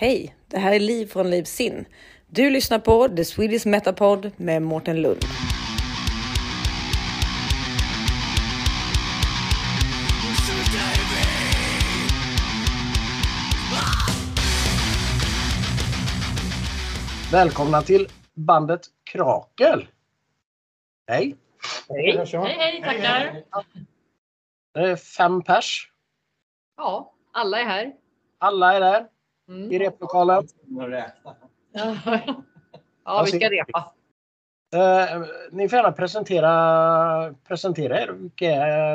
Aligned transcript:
Hej, 0.00 0.34
det 0.48 0.58
här 0.58 0.72
är 0.72 0.80
Liv 0.80 1.06
från 1.06 1.30
Liv 1.30 1.44
Sin. 1.44 1.84
Du 2.26 2.50
lyssnar 2.50 2.78
på 2.78 3.08
The 3.08 3.24
Swedish 3.24 3.66
Metapod 3.66 4.30
med 4.36 4.62
Mårten 4.62 5.02
Lund. 5.02 5.24
Välkomna 17.32 17.82
till 17.82 18.08
bandet 18.34 18.80
Krakel. 19.04 19.86
Hej! 21.06 21.36
Hej. 21.88 22.26
Hej, 22.32 22.56
hej, 22.58 22.82
tackar. 22.82 23.42
Det 24.74 24.80
är 24.80 24.96
fem 24.96 25.42
pers. 25.42 25.90
Ja, 26.76 27.12
alla 27.32 27.60
är 27.60 27.64
här. 27.64 27.92
Alla 28.38 28.74
är 28.74 28.80
där 28.80 29.06
Mm. 29.50 29.72
i 29.72 29.78
replokalen. 29.78 30.48
Ja, 33.04 33.22
vi 33.24 33.30
ska 33.30 33.50
repa. 33.50 33.94
Eh, 34.74 35.22
ni 35.50 35.68
får 35.68 35.76
gärna 35.76 35.92
presentera, 35.92 37.34
presentera 37.48 38.00
er, 38.00 38.08
vilka 38.08 38.46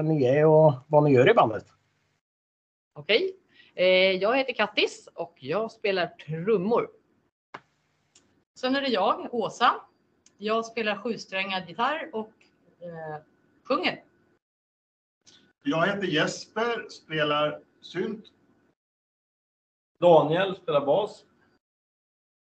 ni 0.02 0.26
är 0.26 0.46
och 0.46 0.74
vad 0.88 1.04
ni 1.04 1.14
gör 1.14 1.30
i 1.30 1.34
bandet. 1.34 1.66
Okej. 2.94 3.36
Eh, 3.76 4.12
jag 4.12 4.38
heter 4.38 4.54
Kattis 4.54 5.10
och 5.14 5.36
jag 5.40 5.72
spelar 5.72 6.08
trummor. 6.08 6.90
Sen 8.60 8.76
är 8.76 8.82
det 8.82 8.88
jag, 8.88 9.34
Åsa. 9.34 9.76
Jag 10.38 10.66
spelar 10.66 10.96
sjusträngad 10.96 11.70
gitarr 11.70 12.10
och 12.14 12.34
eh, 12.80 13.22
sjunger. 13.64 14.04
Jag 15.64 15.88
heter 15.88 16.08
Jesper, 16.08 16.90
spelar 16.90 17.60
synt. 17.82 18.26
Daniel 20.00 20.56
spelar 20.56 20.86
bas. 20.86 21.26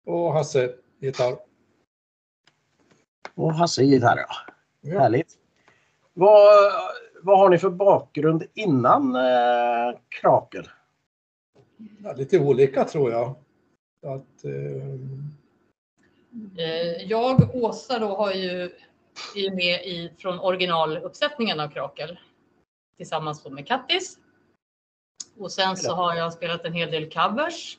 Och 0.06 0.32
Hasse, 0.32 0.74
gitarr. 0.98 1.36
Och 3.34 3.54
Hasse 3.54 3.84
gitarr, 3.84 4.16
ja. 4.18 4.26
Ja. 4.80 5.00
Härligt. 5.00 5.32
Vad, 6.12 6.72
vad 7.22 7.38
har 7.38 7.48
ni 7.48 7.58
för 7.58 7.70
bakgrund 7.70 8.44
innan 8.54 9.14
eh, 9.14 9.98
Krakel? 10.08 10.68
Ja, 12.04 12.12
lite 12.12 12.38
olika 12.38 12.84
tror 12.84 13.10
jag. 13.10 13.34
Att, 14.02 14.44
eh, 14.44 15.00
Eh, 16.56 17.02
jag, 17.08 17.54
Åsa, 17.54 17.98
då 17.98 18.06
har 18.06 18.32
ju, 18.32 18.62
är 19.34 19.40
ju 19.40 19.50
med 19.50 19.86
i, 19.86 20.12
från 20.18 20.40
originaluppsättningen 20.40 21.60
av 21.60 21.68
Krakel 21.68 22.18
tillsammans 22.96 23.46
med 23.46 23.66
Kattis. 23.66 24.18
Och 25.38 25.52
sen 25.52 25.76
så 25.76 25.94
har 25.94 26.14
jag 26.14 26.32
spelat 26.32 26.64
en 26.64 26.72
hel 26.72 26.90
del 26.90 27.10
covers, 27.10 27.78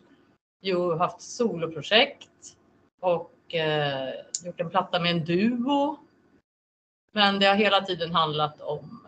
ju 0.62 0.96
haft 0.98 1.22
soloprojekt 1.22 2.58
och 3.00 3.56
eh, 3.56 4.10
gjort 4.46 4.60
en 4.60 4.70
platta 4.70 5.00
med 5.00 5.12
en 5.12 5.26
duo. 5.26 5.98
Men 7.12 7.40
det 7.40 7.46
har 7.46 7.56
hela 7.56 7.82
tiden 7.82 8.12
handlat 8.12 8.62
om 8.62 9.08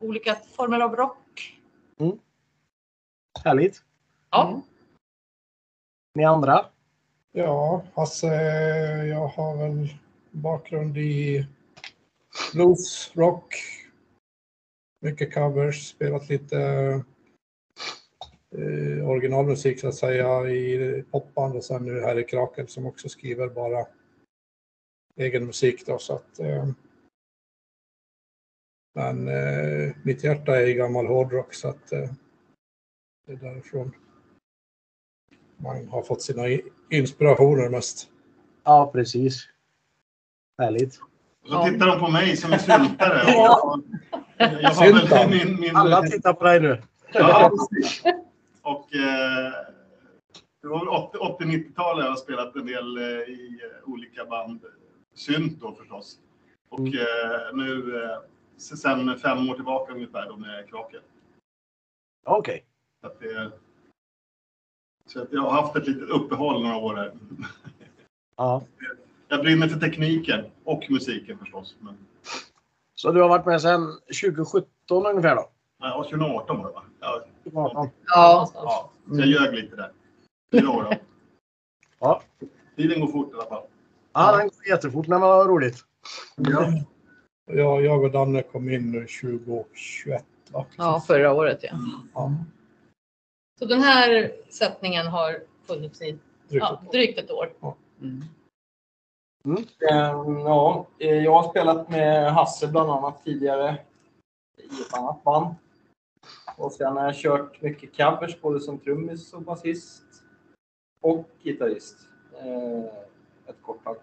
olika 0.00 0.34
former 0.34 0.80
av 0.80 0.96
rock. 0.96 1.56
Härligt. 3.44 3.82
Ja, 4.30 4.62
Ni 6.14 6.24
andra? 6.24 6.66
ja, 7.32 7.82
Hasse, 7.94 8.26
jag 9.06 9.28
har 9.28 9.56
väl 9.56 9.94
bakgrund 10.30 10.98
i 10.98 11.46
blues, 12.52 13.10
rock, 13.14 13.54
mycket 15.00 15.34
covers, 15.34 15.88
spelat 15.88 16.28
lite 16.28 16.56
eh, 18.56 19.08
originalmusik 19.10 19.80
så 19.80 19.88
att 19.88 19.94
säga 19.94 20.48
i 20.50 21.04
popband 21.10 21.56
och 21.56 21.64
sen 21.64 21.84
nu 21.84 22.00
här 22.00 22.18
i 22.18 22.24
Krakel 22.24 22.68
som 22.68 22.86
också 22.86 23.08
skriver 23.08 23.48
bara 23.48 23.86
egen 25.16 25.46
musik 25.46 25.86
då 25.86 25.98
så 25.98 26.14
att 26.14 26.38
eh, 26.38 26.68
men 28.94 29.28
eh, 29.28 29.94
mitt 30.02 30.24
hjärta 30.24 30.56
är 30.56 30.66
i 30.66 30.74
gammal 30.74 31.06
hårdrock 31.06 31.54
så 31.54 31.68
att 31.68 31.92
eh, 31.92 32.10
det 33.26 33.32
är 33.32 33.36
därifrån 33.36 33.92
man 35.56 35.88
har 35.88 36.02
fått 36.02 36.22
sina 36.22 36.42
inspirationer 36.90 37.68
mest. 37.68 38.08
Ja, 38.64 38.90
precis. 38.92 39.48
Härligt. 40.58 41.00
Och 41.42 41.48
så 41.48 41.64
tittar 41.64 41.86
de 41.86 42.00
på 42.00 42.10
mig 42.10 42.36
som 42.36 42.52
är 42.52 42.58
syltare. 42.58 43.22
Ja. 43.32 43.80
Och 44.38 44.62
jag 44.62 44.70
har 44.70 44.86
Sylta. 44.86 45.14
väl 45.14 45.30
min, 45.30 45.60
min, 45.60 45.76
Alla 45.76 46.02
tittar 46.02 46.32
på 46.32 46.44
dig 46.44 46.60
nu. 46.60 46.82
Ja, 47.12 47.50
precis. 47.70 48.02
Och 48.62 48.94
eh, 48.94 49.52
det 50.62 50.68
var 50.68 50.78
väl 50.78 50.88
80 50.88 51.18
80-90-talet 51.44 52.04
jag 52.04 52.10
har 52.12 52.16
spelat 52.16 52.56
en 52.56 52.66
del 52.66 52.96
eh, 52.98 53.04
i 53.04 53.60
eh, 53.64 53.88
olika 53.88 54.24
band. 54.24 54.60
Synt 55.14 55.60
då 55.60 55.74
förstås. 55.74 56.18
Och 56.68 56.78
Mm. 56.80 56.92
eh, 56.94 57.54
nu 57.54 58.02
eh, 58.04 58.18
sen 58.58 59.18
fem 59.18 59.50
år 59.50 59.54
tillbaka 59.54 59.92
ungefär 59.92 60.26
då 60.28 60.36
med 60.36 60.68
Krakel. 60.68 61.00
Okej. 62.24 62.64
Så 63.00 63.06
att 63.06 63.20
det, 63.20 63.52
så 65.06 65.22
att 65.22 65.32
jag 65.32 65.40
har 65.42 65.50
haft 65.62 65.76
ett 65.76 65.86
litet 65.88 66.08
uppehåll 66.10 66.62
några 66.62 66.76
år 66.76 66.94
här. 66.96 67.12
Ja. 68.36 68.62
Jag 69.28 69.40
brinner 69.40 69.68
för 69.68 69.80
tekniken 69.80 70.44
och 70.64 70.86
musiken 70.90 71.38
förstås. 71.38 71.76
Men, 71.80 71.96
Så 72.94 73.12
du 73.12 73.20
har 73.20 73.28
varit 73.28 73.46
med 73.46 73.62
sedan 73.62 73.98
2017 74.22 75.06
ungefär 75.06 75.36
då? 75.36 75.50
ja, 75.78 76.02
2018 76.10 76.58
var 76.58 76.66
det 76.66 76.72
va? 76.72 76.82
Ja, 77.00 77.08
2018. 77.12 77.29
Ja. 77.44 77.90
ja, 78.06 78.50
så 79.08 79.18
jag 79.18 79.26
ljög 79.26 79.54
lite 79.54 79.76
där. 79.76 79.92
Fyra 80.52 80.70
år 80.70 80.82
då. 80.82 80.92
Ja. 81.98 82.22
Tiden 82.76 83.00
går 83.00 83.08
fort 83.08 83.32
i 83.32 83.34
alla 83.34 83.46
fall. 83.46 83.62
Ja, 84.12 84.36
den 84.36 84.48
går 84.48 84.68
jättefort 84.68 85.06
när 85.06 85.18
man 85.18 85.30
har 85.30 85.44
roligt. 85.44 85.84
Ja. 86.36 86.72
Jag, 87.46 87.84
jag 87.84 88.04
och 88.04 88.10
Danne 88.10 88.42
kom 88.42 88.70
in 88.70 88.92
2021 88.92 90.24
va? 90.50 90.66
ja 90.76 91.00
förra 91.06 91.32
året 91.32 91.58
ja. 91.62 91.70
Ja, 92.14 92.32
Så 93.58 93.64
den 93.64 93.80
här 93.80 94.32
sättningen 94.48 95.06
har 95.06 95.36
funnits 95.66 96.02
i 96.02 96.10
drygt 96.12 96.20
ja, 96.48 96.82
drygt 96.92 97.18
ett 97.18 97.30
år. 97.30 97.52
Ehm, 98.02 98.24
Ja, 100.44 100.86
eh, 100.98 101.14
jag 101.24 101.42
har 101.42 101.50
spelat 101.50 101.88
med 101.88 102.32
Hasse 102.32 102.68
bland 102.68 102.90
annat 102.90 103.24
tidigare 103.24 103.78
i 104.56 104.82
ett 104.82 104.98
annat 104.98 105.24
band. 105.24 105.54
Och 106.56 106.72
sen 106.72 106.96
har 106.96 107.04
jag 107.04 107.14
kört 107.14 107.62
mycket 107.62 107.96
covers 107.96 108.40
både 108.40 108.60
som 108.60 108.78
trummis 108.78 109.32
och 109.34 109.42
basist. 109.42 110.04
Och 111.00 111.28
gitarrist. 111.42 111.96
eh, 112.32 112.84
Ett 113.46 113.62
kort 113.62 113.84
tag. 113.84 113.96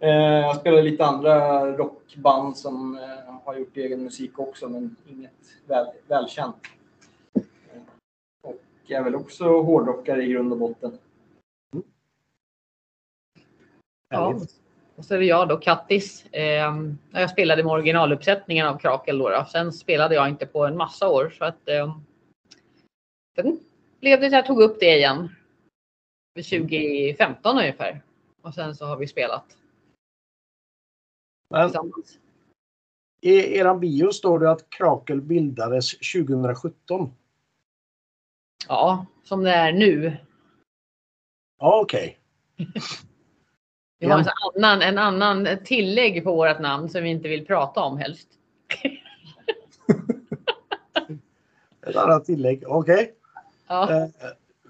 Eh, 0.00 0.08
Jag 0.40 0.56
spelar 0.56 0.82
lite 0.82 1.04
andra 1.04 1.66
rockband 1.76 2.56
som 2.56 2.98
eh, 2.98 3.34
har 3.44 3.54
gjort 3.54 3.76
egen 3.76 4.02
musik 4.04 4.38
också 4.38 4.68
men 4.68 4.96
inget 5.06 5.60
väl, 5.66 5.86
välkänt. 6.06 6.56
Eh, 7.34 7.82
Och 8.42 8.60
jag 8.86 9.00
är 9.00 9.04
väl 9.04 9.14
också 9.16 9.44
hårdrockare 9.62 10.22
i 10.22 10.28
grund 10.32 10.52
och 10.52 10.58
botten. 10.58 10.98
Ja. 14.08 14.40
Och 14.96 15.04
så 15.04 15.14
är 15.14 15.18
det 15.18 15.24
jag 15.24 15.48
då, 15.48 15.56
Kattis. 15.56 16.26
Eh, 16.26 16.74
jag 17.10 17.30
spelade 17.30 17.64
med 17.64 17.72
originaluppsättningen 17.72 18.66
av 18.66 18.78
Krakel 18.78 19.18
då, 19.18 19.28
då. 19.28 19.46
Sen 19.52 19.72
spelade 19.72 20.14
jag 20.14 20.28
inte 20.28 20.46
på 20.46 20.66
en 20.66 20.76
massa 20.76 21.08
år 21.08 21.34
så 21.38 21.44
att 21.44 21.68
eh, 21.68 21.96
sen 23.36 23.60
blev 24.00 24.20
det 24.20 24.30
så 24.30 24.36
jag 24.36 24.46
tog 24.46 24.62
upp 24.62 24.80
det 24.80 24.96
igen. 24.96 25.28
Vid 26.34 26.44
2015 26.44 27.58
ungefär. 27.58 28.02
Och 28.42 28.54
sen 28.54 28.74
så 28.74 28.86
har 28.86 28.96
vi 28.96 29.06
spelat 29.06 29.56
Men 31.50 31.68
tillsammans. 31.68 32.18
i 33.20 33.58
er 33.58 33.74
bio 33.74 34.10
står 34.10 34.38
det 34.38 34.50
att 34.50 34.70
Krakel 34.70 35.20
bildades 35.20 35.90
2017. 35.90 37.10
Ja, 38.68 39.06
som 39.24 39.42
det 39.42 39.50
är 39.50 39.72
nu. 39.72 40.16
Ja, 41.58 41.80
okej. 41.82 42.18
Vi 44.02 44.08
har 44.08 44.18
en 44.18 44.26
annan, 44.54 44.82
en 44.82 44.98
annan 44.98 45.48
tillägg 45.64 46.24
på 46.24 46.34
vårt 46.34 46.60
namn 46.60 46.88
som 46.88 47.02
vi 47.02 47.10
inte 47.10 47.28
vill 47.28 47.46
prata 47.46 47.80
om 47.80 47.98
helst. 47.98 48.28
Ett 51.86 51.96
annat 51.96 52.24
tillägg. 52.24 52.64
Okej. 52.66 53.14
Ja, 53.68 53.90
Eh, 53.90 54.06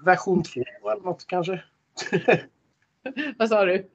version 0.05 0.43
2 0.43 0.61
eller 0.91 1.01
något 1.01 1.27
kanske? 1.27 1.63
vad 3.37 3.49
sa 3.49 3.65
du? 3.65 3.87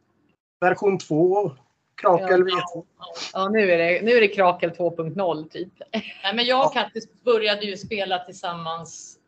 Version 0.60 0.98
2. 0.98 1.50
Krakel 1.94 2.44
V2. 2.44 2.84
Ja, 3.32 3.48
nu 3.48 3.70
är 3.70 3.78
det, 3.78 4.02
nu 4.02 4.10
är 4.10 4.20
det 4.20 4.28
Krakel 4.28 4.70
2.0 4.70 5.48
typ. 5.48 5.72
Nej, 5.92 6.34
men 6.34 6.44
jag 6.44 6.66
och 6.66 6.72
Kattis 6.72 7.22
började 7.24 7.62
ju 7.62 7.76
spela 7.76 8.18
tillsammans 8.18 9.18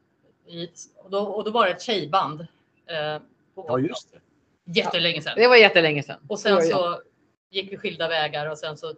i, 0.46 0.68
och, 0.96 1.10
då, 1.10 1.18
och 1.18 1.44
då 1.44 1.50
var 1.50 1.66
det 1.66 1.72
ett 1.72 1.82
tjejband. 1.82 2.40
Eh, 2.40 3.22
på, 3.54 3.64
Ja, 3.68 3.78
just 3.78 4.12
det. 4.12 4.18
Jättelänge 4.74 5.22
sedan. 5.22 5.32
Det 5.36 5.48
var 5.48 5.56
jättelänge 5.56 6.02
sedan. 6.02 6.20
Och 6.28 6.38
sen 6.38 6.62
så 6.62 7.02
gick 7.50 7.72
vi 7.72 7.76
skilda 7.76 8.08
vägar 8.08 8.50
och 8.50 8.58
sen 8.58 8.76
så 8.76 8.90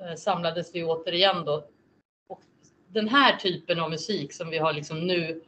eh, 0.00 0.14
samlades 0.16 0.74
vi 0.74 0.84
återigen 0.84 1.44
då. 1.44 1.68
Och 2.28 2.42
den 2.88 3.08
här 3.08 3.36
typen 3.36 3.80
av 3.80 3.90
musik 3.90 4.32
som 4.32 4.50
vi 4.50 4.58
har 4.58 4.72
liksom 4.72 5.06
nu 5.06 5.44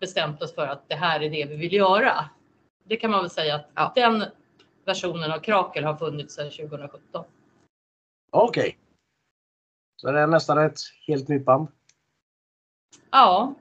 bestämt 0.00 0.42
oss 0.42 0.54
för 0.54 0.66
att 0.66 0.88
det 0.88 0.94
här 0.94 1.20
är 1.22 1.30
det 1.30 1.44
vi 1.44 1.56
vill 1.56 1.72
göra. 1.72 2.30
Det 2.84 2.96
kan 2.96 3.10
man 3.10 3.20
väl 3.20 3.30
säga 3.30 3.54
att 3.54 3.66
Ja. 3.74 3.92
den 3.94 4.24
versionen 4.84 5.32
av 5.32 5.38
Krakel 5.38 5.84
har 5.84 5.96
funnits 5.96 6.34
sedan 6.34 6.50
2017. 6.50 7.24
Okej. 8.30 8.78
Så 9.96 10.12
det 10.12 10.20
är 10.20 10.26
nästan 10.26 10.58
ett 10.58 10.78
helt 11.06 11.28
nytt 11.28 11.44
band. 11.44 11.68
Ja, 13.10 13.54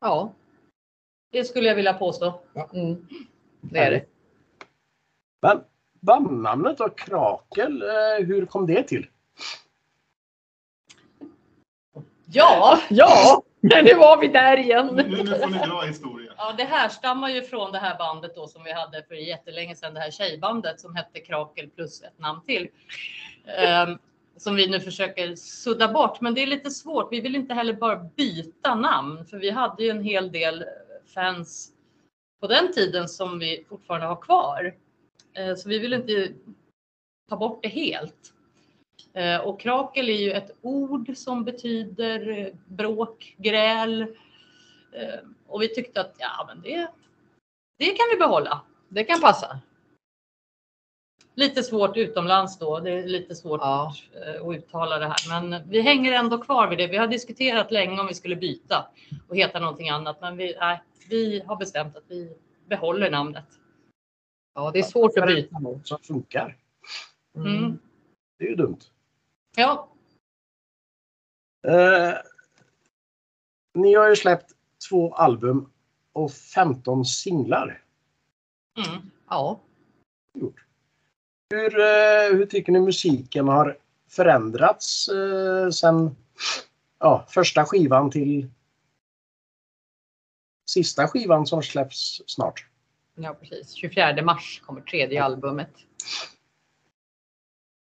Ja, 0.00 0.32
det 1.30 1.44
skulle 1.44 1.68
jag 1.68 1.74
vilja 1.76 1.94
påstå. 1.94 2.40
mm. 2.74 3.08
Det 3.62 3.78
är 3.78 3.90
det. 3.90 4.04
Men 5.42 5.60
bandnamnet 6.00 6.78
då, 6.78 6.88
Krakel, 6.88 7.82
eh, 7.82 8.26
hur 8.26 8.46
kom 8.46 8.66
det 8.66 8.82
till? 8.82 9.06
Ja, 12.26 12.78
Ja, 13.64 13.82
nu 13.82 13.94
var 13.94 14.20
vi 14.20 14.28
där 14.28 14.56
igen. 14.56 14.86
Nu, 14.92 15.02
nu 15.02 15.38
får 15.38 15.46
ni 15.46 15.58
dra 15.58 15.80
historien. 15.80 16.34
Ja, 16.36 16.54
det 16.56 16.64
härstammar 16.64 17.28
ju 17.28 17.42
från 17.42 17.72
det 17.72 17.78
här 17.78 17.98
bandet 17.98 18.34
då 18.34 18.46
som 18.46 18.64
vi 18.64 18.72
hade 18.72 19.02
för 19.02 19.14
jättelänge 19.14 19.76
sedan, 19.76 19.94
det 19.94 20.00
här 20.00 20.10
tjejbandet 20.10 20.80
som 20.80 20.96
hette 20.96 21.20
Krakel 21.20 21.68
plus 21.68 22.02
ett 22.02 22.18
namn 22.18 22.40
till. 22.46 22.68
Ehm, 23.58 23.98
som 24.36 24.54
vi 24.54 24.68
nu 24.68 24.80
försöker 24.80 25.36
sudda 25.36 25.92
bort, 25.92 26.20
men 26.20 26.34
det 26.34 26.42
är 26.42 26.46
lite 26.46 26.70
svårt. 26.70 27.08
Vi 27.12 27.20
vill 27.20 27.36
inte 27.36 27.54
heller 27.54 27.72
bara 27.72 27.96
byta 27.96 28.74
namn, 28.74 29.26
för 29.26 29.38
vi 29.38 29.50
hade 29.50 29.82
ju 29.82 29.90
en 29.90 30.02
hel 30.02 30.32
del 30.32 30.64
fans 31.14 31.72
på 32.42 32.48
den 32.48 32.72
tiden 32.72 33.08
som 33.08 33.38
vi 33.38 33.64
fortfarande 33.68 34.06
har 34.06 34.16
kvar. 34.16 34.74
Eh, 35.34 35.54
så 35.54 35.68
vi 35.68 35.78
vill 35.78 35.92
inte 35.92 36.32
ta 37.28 37.36
bort 37.36 37.62
det 37.62 37.68
helt. 37.68 38.32
Eh, 39.12 39.40
och 39.40 39.60
krakel 39.60 40.08
är 40.08 40.20
ju 40.20 40.32
ett 40.32 40.50
ord 40.62 41.16
som 41.16 41.44
betyder 41.44 42.38
eh, 42.38 42.54
bråk, 42.66 43.34
gräl, 43.38 44.06
Och 45.46 45.62
vi 45.62 45.68
tyckte 45.68 46.00
att 46.00 46.14
ja, 46.18 46.44
men 46.48 46.62
det, 46.62 46.90
det 47.78 47.84
kan 47.84 48.06
vi 48.12 48.18
behålla. 48.18 48.60
Det 48.88 49.04
kan 49.04 49.20
passa. 49.20 49.60
Lite 51.34 51.62
svårt 51.62 51.96
utomlands 51.96 52.58
då. 52.58 52.80
Det 52.80 52.90
är 52.90 53.06
lite 53.08 53.34
svårt 53.34 53.60
Ja. 53.60 53.94
eh, 54.26 54.46
att 54.46 54.56
uttala 54.56 54.98
det 54.98 55.06
här. 55.06 55.40
Men 55.40 55.68
vi 55.68 55.80
hänger 55.80 56.12
ändå 56.12 56.38
kvar 56.44 56.68
vid 56.68 56.78
det. 56.78 56.86
Vi 56.86 56.96
har 56.96 57.06
diskuterat 57.06 57.70
länge 57.70 58.00
om 58.00 58.06
vi 58.06 58.14
skulle 58.14 58.36
byta 58.36 58.86
och 59.28 59.36
heta 59.36 59.60
någonting 59.60 59.88
annat. 59.88 60.20
Men 60.20 60.36
vi, 60.36 60.56
nej, 60.60 60.82
vi 61.08 61.40
har 61.46 61.56
bestämt 61.56 61.96
att 61.96 62.04
vi 62.08 62.36
behåller 62.66 63.10
namnet. 63.10 63.44
Ja, 64.54 64.70
det 64.70 64.78
är 64.78 64.82
svårt 64.82 65.18
att 65.18 65.26
byta. 65.26 65.56
Som 65.84 65.98
funkar. 65.98 66.56
Mm. 67.36 67.78
Det 68.38 68.44
är 68.44 68.48
ju 68.48 68.54
dumt. 68.56 68.78
Ja, 69.56 69.88
Eh, 71.66 72.14
ni 73.74 73.94
har 73.94 74.08
ju 74.08 74.16
släppt 74.16 74.52
två 74.88 75.14
album 75.14 75.72
och 76.12 76.32
15 76.32 77.04
singlar. 77.04 77.82
mm. 78.86 79.10
Ja, 79.28 79.60
Hur, 81.52 81.80
eh, 81.80 82.36
hur 82.36 82.46
tycker 82.46 82.72
ni 82.72 82.80
musiken 82.80 83.48
har 83.48 83.78
förändrats 84.08 85.08
eh, 85.08 85.70
sen 85.70 86.16
ja, 86.98 87.26
första 87.28 87.64
skivan 87.64 88.10
till 88.10 88.50
sista 90.66 91.08
skivan 91.08 91.46
som 91.46 91.62
släpps 91.62 92.22
snart? 92.26 92.66
ja, 93.14 93.34
precis. 93.34 93.72
24 93.72 94.22
mars 94.22 94.62
kommer 94.66 94.80
tredje 94.80 95.24
albumet. 95.24 95.70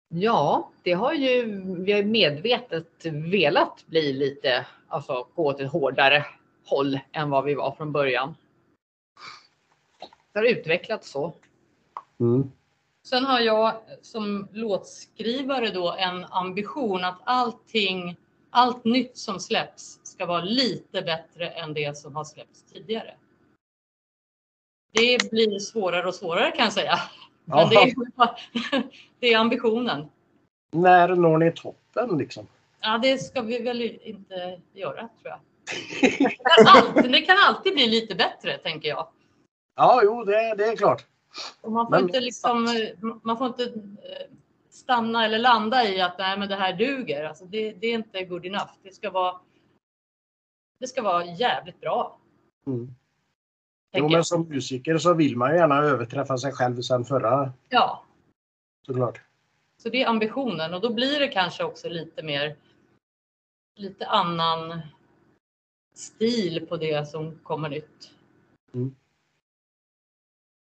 Ja, 0.07 0.71
det 0.83 0.93
har 0.93 1.13
ju 1.13 1.61
vi 1.83 1.91
har 1.91 2.03
medvetet 2.03 3.05
velat 3.05 3.85
bli 3.87 4.13
lite, 4.13 4.65
alltså 4.87 5.27
gå 5.35 5.45
åt 5.45 5.59
ett 5.59 5.71
hårdare 5.71 6.25
håll 6.65 6.99
än 7.11 7.29
vad 7.29 7.43
vi 7.43 7.53
var 7.53 7.71
från 7.71 7.91
början. 7.91 8.35
Det 10.31 10.39
har 10.39 10.45
utvecklats 10.45 11.09
så. 11.09 11.33
Mm. 12.19 12.51
Sen 13.07 13.25
har 13.25 13.39
jag 13.39 13.75
som 14.01 14.47
låtskrivare 14.51 15.69
då 15.69 15.95
en 15.99 16.25
ambition 16.25 17.03
att 17.03 17.19
allting, 17.23 18.17
allt 18.49 18.83
nytt 18.85 19.17
som 19.17 19.39
släpps 19.39 19.99
ska 20.03 20.25
vara 20.25 20.43
lite 20.43 21.01
bättre 21.01 21.49
än 21.49 21.73
det 21.73 21.97
som 21.97 22.15
har 22.15 22.23
släppts 22.23 22.63
tidigare. 22.63 23.13
Det 24.93 25.31
blir 25.31 25.59
svårare 25.59 26.07
och 26.07 26.15
svårare 26.15 26.51
kan 26.51 26.63
jag 26.63 26.73
säga. 26.73 26.99
Men 27.45 27.69
det 27.69 27.75
är, 27.75 27.93
det 29.19 29.33
är 29.33 29.37
ambitionen. 29.37 30.09
När 30.71 31.15
når 31.15 31.37
ni 31.37 31.51
toppen 31.51 32.17
liksom? 32.17 32.47
Ja, 32.79 32.97
det 32.97 33.17
ska 33.17 33.41
vi 33.41 33.59
väl 33.59 33.81
inte 33.81 34.61
göra 34.73 35.09
tror 35.21 35.23
jag. 35.23 35.39
Det 36.19 36.29
kan 36.29 36.67
alltid, 36.67 37.11
det 37.11 37.21
kan 37.21 37.37
alltid 37.47 37.73
bli 37.73 37.87
lite 37.87 38.15
bättre 38.15 38.57
tänker 38.57 38.89
jag. 38.89 39.07
Ja, 39.75 40.01
jo, 40.03 40.23
det, 40.23 40.55
det 40.55 40.65
är 40.65 40.75
klart. 40.75 41.05
Och 41.61 41.71
man 41.71 41.85
får 41.85 41.91
Men- 41.91 42.03
inte 42.03 42.19
liksom, 42.19 42.67
man 43.23 43.37
får 43.37 43.47
inte 43.47 43.63
eh, 43.63 44.27
stanna 44.69 45.25
eller 45.25 45.39
landa 45.39 45.83
i 45.89 46.01
att 46.01 46.17
nej, 46.17 46.39
men 46.39 46.49
det 46.49 46.55
här 46.55 46.73
duger. 46.73 47.23
Alltså 47.23 47.45
det, 47.45 47.71
det 47.71 47.87
är 47.87 47.93
inte 47.93 48.25
good 48.25 48.45
enough. 48.45 48.71
Det 48.83 48.91
ska 48.93 49.09
vara. 49.11 49.39
Det 50.79 50.87
ska 50.87 51.01
vara 51.01 51.25
jävligt 51.25 51.81
bra. 51.81 52.17
Mm. 52.67 52.95
Jo, 53.95 54.09
men 54.09 54.23
som 54.23 54.47
musiker 54.49 54.97
så 54.97 55.13
vill 55.13 55.37
man 55.37 55.51
ju 55.51 55.57
gärna 55.57 55.75
överträffa 55.77 56.37
sig 56.37 56.51
själv 56.51 56.81
sen 56.81 57.05
förra 57.05 57.53
Ja, 57.69 58.03
såklart. 58.85 59.21
så 59.77 59.89
det 59.89 60.03
är 60.03 60.07
ambitionen 60.07 60.73
och 60.73 60.81
då 60.81 60.93
blir 60.93 61.19
det 61.19 61.27
kanske 61.27 61.63
också 61.63 61.89
lite 61.89 62.23
mer. 62.23 62.55
Lite 63.75 64.07
annan 64.07 64.81
stil 65.95 66.65
på 66.69 66.77
det 66.77 67.09
som 67.09 67.39
kommer 67.43 67.69
nytt. 67.69 68.11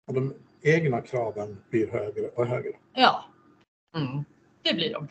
De 0.08 0.34
egna 0.62 1.02
kraven 1.02 1.58
blir 1.70 1.92
högre 1.92 2.28
och 2.28 2.46
högre. 2.48 2.72
Ja, 2.94 3.26
Mm. 3.96 4.24
det 4.62 4.74
blir 4.74 4.94
de. 4.94 5.08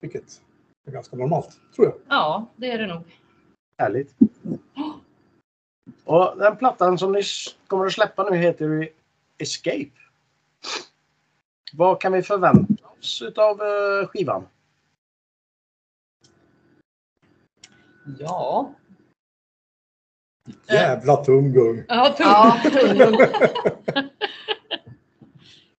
Vilket 0.00 0.42
är 0.86 0.92
ganska 0.92 1.16
normalt, 1.16 1.60
tror 1.74 1.86
jag. 1.86 1.94
Ja, 2.08 2.46
det 2.56 2.70
är 2.70 2.78
det 2.78 2.86
nog. 2.86 3.02
Härligt. 3.78 4.14
Och 6.04 6.38
den 6.38 6.56
plattan 6.56 6.98
som 6.98 7.12
ni 7.12 7.22
kommer 7.66 7.86
att 7.86 7.92
släppa 7.92 8.30
nu 8.30 8.36
heter 8.36 8.64
ju 8.64 8.88
Escape. 9.38 9.90
Vad 11.72 12.00
kan 12.00 12.12
vi 12.12 12.22
förvänta 12.22 12.88
oss 12.98 13.22
utav 13.22 13.60
eh, 13.62 14.06
skivan? 14.08 14.46
Ja, 18.18 18.74
Jävla 20.68 21.16
tumgung! 21.16 21.84
Ja, 21.88 22.60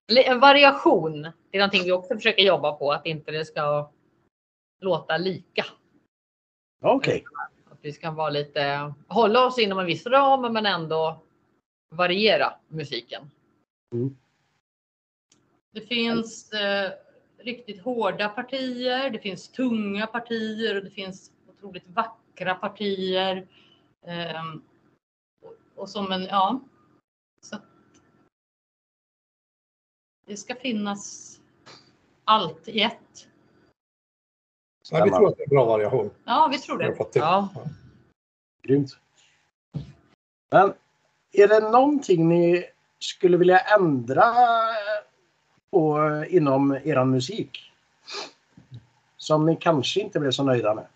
Li- 0.08 0.24
En 0.28 0.40
variation 0.40 1.32
det 1.52 1.58
är 1.58 1.60
någonting 1.60 1.84
vi 1.84 1.92
också 1.92 2.16
försöker 2.16 2.44
jobba 2.44 2.72
på, 2.72 2.92
att 2.92 3.06
inte 3.06 3.32
det 3.32 3.46
ska 3.46 3.90
låta 4.82 5.18
lika. 5.18 5.66
Okej. 6.82 7.24
Att 7.72 7.78
vi 7.82 7.94
ska 7.94 8.12
vara 8.12 8.30
lite, 8.30 8.94
hålla 9.08 9.46
oss 9.46 9.60
inom 9.60 9.80
en 9.80 9.86
viss 9.86 10.06
ram 10.06 10.54
men 10.54 10.66
ändå 10.66 11.20
variera 11.90 12.54
musiken. 12.68 13.32
Det 15.72 15.82
finns 15.82 16.54
eh, 16.54 16.92
riktigt 17.38 17.82
hårda 17.82 18.30
partier, 18.30 19.10
det 19.10 19.20
finns 19.20 19.50
tunga 19.50 20.08
partier 20.08 20.78
och 20.78 20.84
det 20.84 20.92
finns 20.92 21.32
otroligt 21.50 21.88
vackra 21.88 22.56
partier. 22.56 23.48
Ehm, 24.08 24.62
och, 25.80 25.90
som 25.90 26.12
en, 26.12 26.24
ja. 26.24 26.60
Så 27.42 27.58
det 30.26 30.38
ska 30.38 30.56
finnas 30.56 31.36
allt 32.24 32.68
i 32.68 32.82
ett. 32.82 33.28
Så 34.82 35.04
vi 35.04 35.10
tror 35.10 35.28
att 35.28 35.38
det 35.38 35.44
är 35.44 35.46
en 35.46 35.50
bra 35.50 35.66
variation. 35.66 36.10
Ja, 36.24 36.50
vi 36.52 36.58
tror 36.58 36.78
det. 36.78 36.96
till. 36.96 37.22
Ja. 37.22 37.50
Grymt. 38.62 38.98
Men 40.52 40.74
är 41.32 41.48
det 41.48 41.70
någonting 41.72 42.30
ni 42.30 42.66
skulle 43.00 43.38
vilja 43.38 43.60
ändra 43.60 44.34
på 45.72 46.00
inom 46.30 46.72
er 46.72 47.06
musik? 47.06 47.72
Som 49.18 49.46
ni 49.46 49.56
kanske 49.56 50.02
inte 50.02 50.20
blev 50.20 50.32
så 50.32 50.44
nöjda 50.44 50.76
med? 50.76 50.88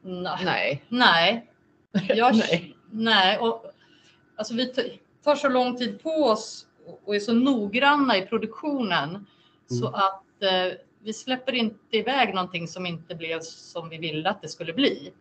Nej. 0.00 0.84
Nej. 0.88 1.50
Nej. 1.92 2.08
Jag, 2.08 2.36
Nej. 2.50 2.77
Nej. 2.90 3.38
Och, 3.38 3.64
alltså 4.36 4.54
vi 4.54 4.72
tar 5.24 5.34
så 5.34 5.48
lång 5.48 5.76
tid 5.76 6.02
på 6.02 6.10
oss 6.10 6.66
och 7.04 7.16
är 7.16 7.20
så 7.20 7.32
noggranna 7.32 8.16
i 8.16 8.26
produktionen 8.26 9.26
så 9.66 9.86
att 9.88 10.42
eh, 10.42 10.78
vi 11.00 11.12
släpper 11.12 11.54
inte 11.54 11.96
iväg 11.96 12.34
någonting 12.34 12.68
som 12.68 12.86
inte 12.86 13.14
blev 13.14 13.40
som 13.40 13.88
vi 13.88 13.98
ville 13.98 14.30
att 14.30 14.42
det 14.42 14.48
skulle 14.48 14.72
bli. 14.72 15.12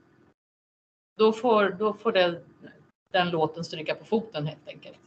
Då 1.18 1.34
får, 1.34 1.70
då 1.70 1.94
får 1.94 2.12
det, 2.12 2.42
den 3.14 3.30
låten 3.30 3.64
stryka 3.64 3.96
på 3.96 4.06
foten 4.06 4.48
helt 4.48 4.68
enkelt. 4.68 4.98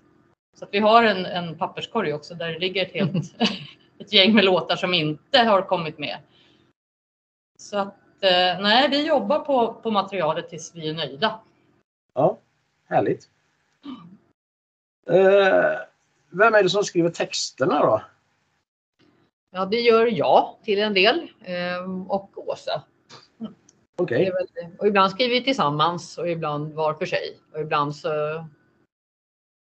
Så 0.58 0.64
att 0.64 0.74
vi 0.74 0.78
har 0.78 1.02
en, 1.02 1.26
en 1.26 1.58
papperskorg 1.58 2.12
också 2.12 2.34
där 2.34 2.52
det 2.52 2.58
ligger 2.58 2.86
ett, 2.86 2.92
helt, 2.92 3.34
ett 3.98 4.12
gäng 4.12 4.34
med 4.34 4.44
låtar 4.44 4.76
som 4.76 4.94
inte 4.94 5.38
har 5.38 5.62
kommit 5.62 5.98
med. 5.98 6.18
Så 7.58 7.78
att 7.78 8.22
eh, 8.22 8.60
nej, 8.60 8.88
vi 8.90 9.06
jobbar 9.06 9.38
på, 9.38 9.74
på 9.74 9.90
materialet 9.90 10.48
tills 10.48 10.74
vi 10.74 10.88
är 10.88 10.94
nöjda. 10.94 11.40
Ja, 12.14 12.38
härligt. 12.90 13.28
Eh, 15.10 15.80
vem 16.30 16.54
är 16.54 16.62
det 16.62 16.70
som 16.70 16.84
skriver 16.84 17.10
texterna 17.10 17.80
då? 17.80 18.02
Ja, 19.50 19.66
det 19.66 19.80
gör 19.80 20.06
jag 20.06 20.56
till 20.64 20.78
en 20.78 20.94
del 20.94 21.30
ehm, 21.44 22.10
och 22.10 22.48
Åsa. 22.48 22.82
Och 24.78 24.86
ibland 24.86 25.10
skriver 25.10 25.34
vi 25.34 25.44
tillsammans 25.44 26.18
och 26.18 26.30
ibland 26.30 26.72
var 26.72 26.94
för 26.94 27.06
sig. 27.06 27.38
Och 27.52 27.60
ibland 27.60 27.96
så 27.96 28.08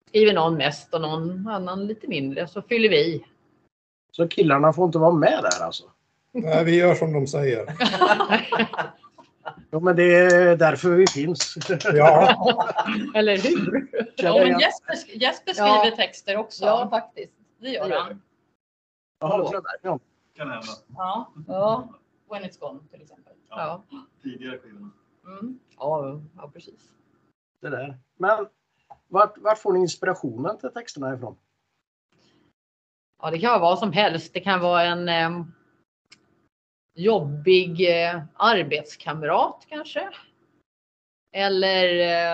skriver 0.08 0.32
någon 0.32 0.56
mest 0.56 0.94
och 0.94 1.00
någon 1.00 1.49
annan 1.49 1.87
lite 1.87 2.06
mindre 2.06 2.49
så 2.49 2.62
fyller 2.62 2.88
vi 2.88 3.14
i. 3.14 3.25
så 4.12 4.28
killarna 4.28 4.73
får 4.73 4.85
inte 4.85 4.99
vara 4.99 5.12
med 5.12 5.42
där 5.42 5.64
alltså? 5.64 5.85
Nej, 6.32 6.64
vi 6.64 6.76
gör 6.76 6.94
som 6.94 7.12
de 7.12 7.26
säger. 7.26 7.66
Jo, 9.70 9.80
men 9.80 9.96
det 9.96 10.14
är 10.14 10.56
därför 10.56 10.90
vi 10.90 11.06
finns. 11.06 11.54
Ja, 11.94 12.75
Eller 13.14 13.38
hur? 13.38 13.88
Ja, 14.16 14.38
men 14.49 14.61
Jesper, 14.61 14.94
Jesper 15.20 15.52
skriver 15.52 15.87
Ja. 15.90 15.96
texter 15.96 16.37
också. 16.37 16.64
Ja, 16.64 16.88
faktiskt. 16.90 17.32
det 17.58 17.68
gör 17.68 17.90
han. 17.99 18.23
Ja, 19.20 19.50
det. 19.82 19.99
Kan 20.37 20.50
hända. 20.50 20.66
Ja. 20.96 21.32
Ja, 21.49 21.88
When 22.30 22.42
it's 22.44 22.61
gone 22.61 22.80
till 22.90 23.02
exempel. 23.02 23.32
ja. 23.49 23.82
Tidigare 24.23 24.58
skivorna. 24.58 24.90
Mm. 25.26 25.58
ja, 25.78 26.20
ja 26.37 26.50
precis. 26.54 26.80
Det 27.61 27.68
där. 27.70 27.99
Men 28.16 28.46
vart, 29.08 29.38
vart 29.38 29.58
får 29.58 29.73
ni 29.73 29.80
inspirationen 29.80 30.58
till 30.58 30.68
texterna 30.70 31.14
ifrån? 31.14 31.37
Ja, 33.23 33.30
det 33.30 33.38
kan 33.38 33.50
vara 33.50 33.61
vad 33.61 33.78
som 33.78 33.92
helst. 33.92 34.32
Det 34.35 34.40
kan 34.40 34.61
vara 34.61 34.82
en 34.82 35.08
eh, 35.08 35.44
jobbig 36.96 37.80
eh, 38.04 38.22
arbetskamrat 38.34 39.66
kanske. 39.68 40.08
Eller 41.32 41.88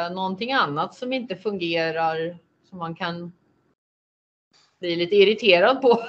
eh, 0.06 0.14
någonting 0.14 0.52
annat 0.52 0.94
som 0.94 1.12
inte 1.12 1.36
fungerar 1.36 2.38
som 2.64 2.78
man 2.78 2.94
kan 2.94 3.32
bli 4.78 4.96
lite 4.96 5.16
irriterad 5.16 5.82
på. 5.82 6.02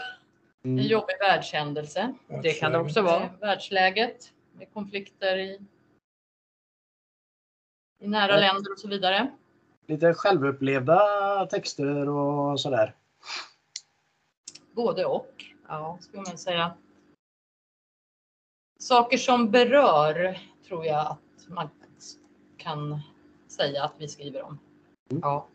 En 0.64 0.78
jobbig 0.78 1.16
världshändelse. 1.20 2.14
Det 2.44 2.54
kan 2.54 2.72
det 2.72 2.78
också 2.80 3.02
vara. 3.02 3.30
Världsläget 3.40 4.34
med 4.54 4.74
konflikter 4.74 5.38
i, 5.38 5.60
i 8.02 8.08
nära 8.08 8.32
Ja. 8.32 8.40
länder 8.40 8.72
och 8.72 8.80
så 8.80 8.88
vidare. 8.88 9.32
Lite 9.88 10.14
självupplevda 10.14 11.00
texter 11.46 12.10
och 12.10 12.60
sådär. 12.60 12.96
Både 14.72 15.06
och, 15.06 15.46
Ja, 15.68 15.98
skulle 16.02 16.24
man 16.24 16.38
säga. 16.38 16.74
Saker 18.84 19.18
som 19.18 19.52
berör 19.52 20.40
tror 20.68 20.86
jag 20.86 21.08
att 21.08 21.50
man 21.50 21.70
kan 22.58 23.00
säga 23.48 23.84
att 23.84 23.94
vi 23.98 24.08
skriver 24.08 24.42
om. 24.42 24.60
ja, 25.22 25.48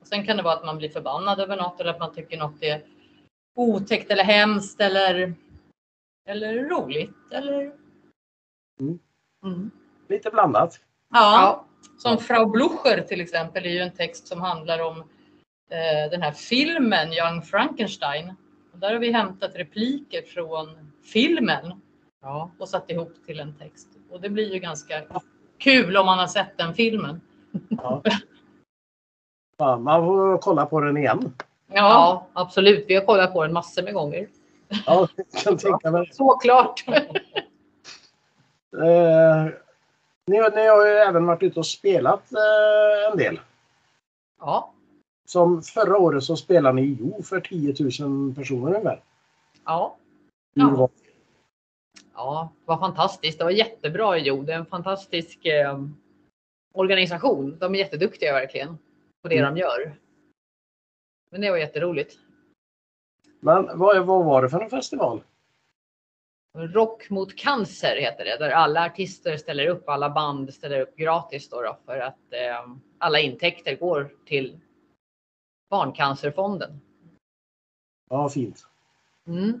Och 0.00 0.06
sen 0.06 0.26
kan 0.26 0.36
det 0.36 0.42
vara 0.42 0.54
att 0.54 0.64
man 0.64 0.78
blir 0.78 0.88
förbannad 0.88 1.40
över 1.40 1.56
något 1.56 1.80
eller 1.80 1.90
att 1.90 2.00
man 2.00 2.14
tycker 2.14 2.38
något 2.38 2.62
är 2.62 2.84
otäckt 3.54 4.10
eller 4.10 4.24
hemskt 4.24 4.80
eller, 4.80 5.34
eller 6.26 6.64
roligt. 6.64 7.32
Eller... 7.32 7.72
mm. 9.44 9.70
Lite 10.08 10.30
blandat. 10.30 10.80
Ja, 11.10 11.18
ja, 11.18 11.66
som 11.98 12.18
Frau 12.18 12.46
Blucher 12.46 13.00
till 13.02 13.20
exempel 13.20 13.66
är 13.66 13.70
ju 13.70 13.80
en 13.80 13.94
text 13.94 14.28
som 14.28 14.40
handlar 14.40 14.78
om 14.78 14.98
eh, 15.70 16.10
den 16.10 16.22
här 16.22 16.32
filmen 16.32 17.12
Young 17.12 17.42
Frankenstein. 17.42 18.34
Och 18.76 18.80
där 18.80 18.92
har 18.92 18.98
vi 18.98 19.12
hämtat 19.12 19.50
repliker 19.54 20.22
från 20.22 20.92
filmen 21.12 21.80
ja. 22.22 22.50
och 22.58 22.68
satt 22.68 22.90
ihop 22.90 23.14
till 23.26 23.40
en 23.40 23.54
text. 23.54 23.88
Och 24.10 24.20
det 24.20 24.30
blir 24.30 24.52
ju 24.52 24.58
ganska 24.58 25.02
kul 25.58 25.96
om 25.96 26.06
man 26.06 26.18
har 26.18 26.26
sett 26.26 26.58
den 26.58 26.74
filmen. 26.74 27.20
Ja. 27.68 28.02
Ja, 29.58 29.76
man 29.76 30.04
får 30.04 30.38
kolla 30.38 30.66
på 30.66 30.80
den 30.80 30.96
igen. 30.96 31.34
ja, 31.66 32.26
absolut. 32.32 32.84
Vi 32.88 32.94
har 32.94 33.04
kollat 33.04 33.32
på 33.32 33.42
den 33.42 33.52
massor 33.52 33.82
med 33.82 33.94
gånger. 33.94 34.28
Ja, 34.86 35.08
jag 35.16 35.42
kan 35.42 35.58
tänka 35.58 35.90
mig. 35.90 36.08
Såklart. 36.12 36.84
Eh, 38.76 39.44
ni, 40.26 40.38
ni 40.54 40.66
har 40.66 40.86
ju 40.86 40.92
även 40.92 41.26
varit 41.26 41.42
ute 41.42 41.58
och 41.58 41.66
spelat 41.66 42.32
eh, 42.32 43.12
en 43.12 43.18
del. 43.18 43.40
Ja, 44.40 44.72
Som 45.26 45.62
förra 45.62 45.98
året 45.98 46.24
så 46.24 46.36
spelade 46.36 46.74
ni 46.74 46.82
i 46.82 46.96
Jo 47.00 47.22
för 47.22 47.40
10 47.40 47.74
000 48.04 48.34
personer 48.34 48.68
ungefär. 48.68 49.02
ja. 49.64 49.96
Ja. 50.54 50.88
Ja, 52.14 52.52
det 52.60 52.66
var 52.66 52.78
fantastiskt. 52.78 53.38
Det 53.38 53.44
var 53.44 53.50
jättebra 53.50 54.18
Jo. 54.18 54.42
Det 54.42 54.52
är 54.52 54.58
en 54.58 54.66
fantastisk 54.66 55.44
eh, 55.46 55.80
organisation. 56.74 57.56
De 57.58 57.74
är 57.74 57.78
jätteduktiga 57.78 58.32
verkligen 58.32 58.78
på 59.22 59.28
det 59.28 59.38
Mm. 59.38 59.54
de 59.54 59.60
gör. 59.60 59.98
Men 61.30 61.40
det 61.40 61.50
var 61.50 61.56
jätteroligt. 61.58 62.18
Men 63.40 63.78
vad, 63.78 64.06
vad 64.06 64.24
var 64.24 64.42
det 64.42 64.48
för 64.50 64.60
en 64.60 64.70
festival? 64.70 65.22
Rock 66.58 67.10
mot 67.10 67.36
cancer 67.36 67.96
heter 67.96 68.24
det, 68.24 68.36
där 68.38 68.50
alla 68.50 68.86
artister 68.86 69.36
ställer 69.36 69.66
upp, 69.66 69.88
alla 69.88 70.10
band 70.10 70.54
ställer 70.54 70.80
upp 70.80 70.96
gratis 70.96 71.48
då, 71.48 71.62
då 71.62 71.76
för 71.86 71.98
att 71.98 72.32
eh, 72.32 72.70
alla 72.98 73.20
intäkter 73.20 73.76
går 73.76 74.10
till 74.26 74.60
Barncancerfonden. 75.68 76.80
Ja, 78.10 78.28
fint. 78.28 78.66
Mm. 79.26 79.60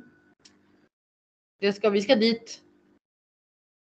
Det 1.60 1.72
ska, 1.72 1.90
vi 1.90 2.02
ska 2.02 2.14
dit 2.16 2.62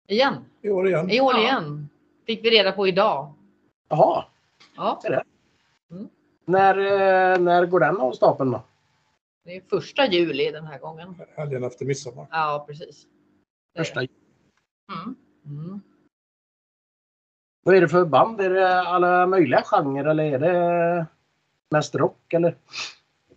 igen, 0.08 0.44
i 0.62 0.70
år 0.70 0.88
igen. 0.88 1.10
i 1.10 1.20
år 1.20 1.32
Ja. 1.34 1.40
igen. 1.42 1.88
Fick 2.26 2.44
vi 2.44 2.50
reda 2.50 2.72
på 2.72 2.88
idag. 2.88 3.32
Jaha, 3.88 4.24
Ja, 4.76 5.00
när, 6.46 6.78
eh, 6.78 7.38
när 7.40 7.66
går 7.66 7.80
den 7.80 8.00
av 8.00 8.12
stapeln 8.12 8.50
då? 8.50 8.62
det 9.44 9.56
är 9.56 9.60
första 9.60 10.06
juli 10.06 10.50
den 10.50 10.64
här 10.64 10.78
gången. 10.78 11.14
Helgen 11.36 11.64
efter 11.64 11.84
midsommar. 11.84 12.26
Ja, 12.30 12.64
precis. 12.68 13.06
Det 13.74 13.80
är 13.80 13.84
Första. 13.84 14.00
det. 14.00 14.08
Mm. 14.92 15.16
Mm. 15.46 15.80
Vad 17.62 17.74
är 17.76 17.80
det 17.80 17.88
för 17.88 18.04
band? 18.04 18.40
Är 18.40 18.50
det 18.50 18.80
alla 18.80 19.26
möjliga 19.26 19.62
genrer 19.62 20.04
eller 20.04 20.24
är 20.24 20.38
det 20.38 21.06
mest 21.74 21.94
rock 21.94 22.32
eller? 22.32 22.56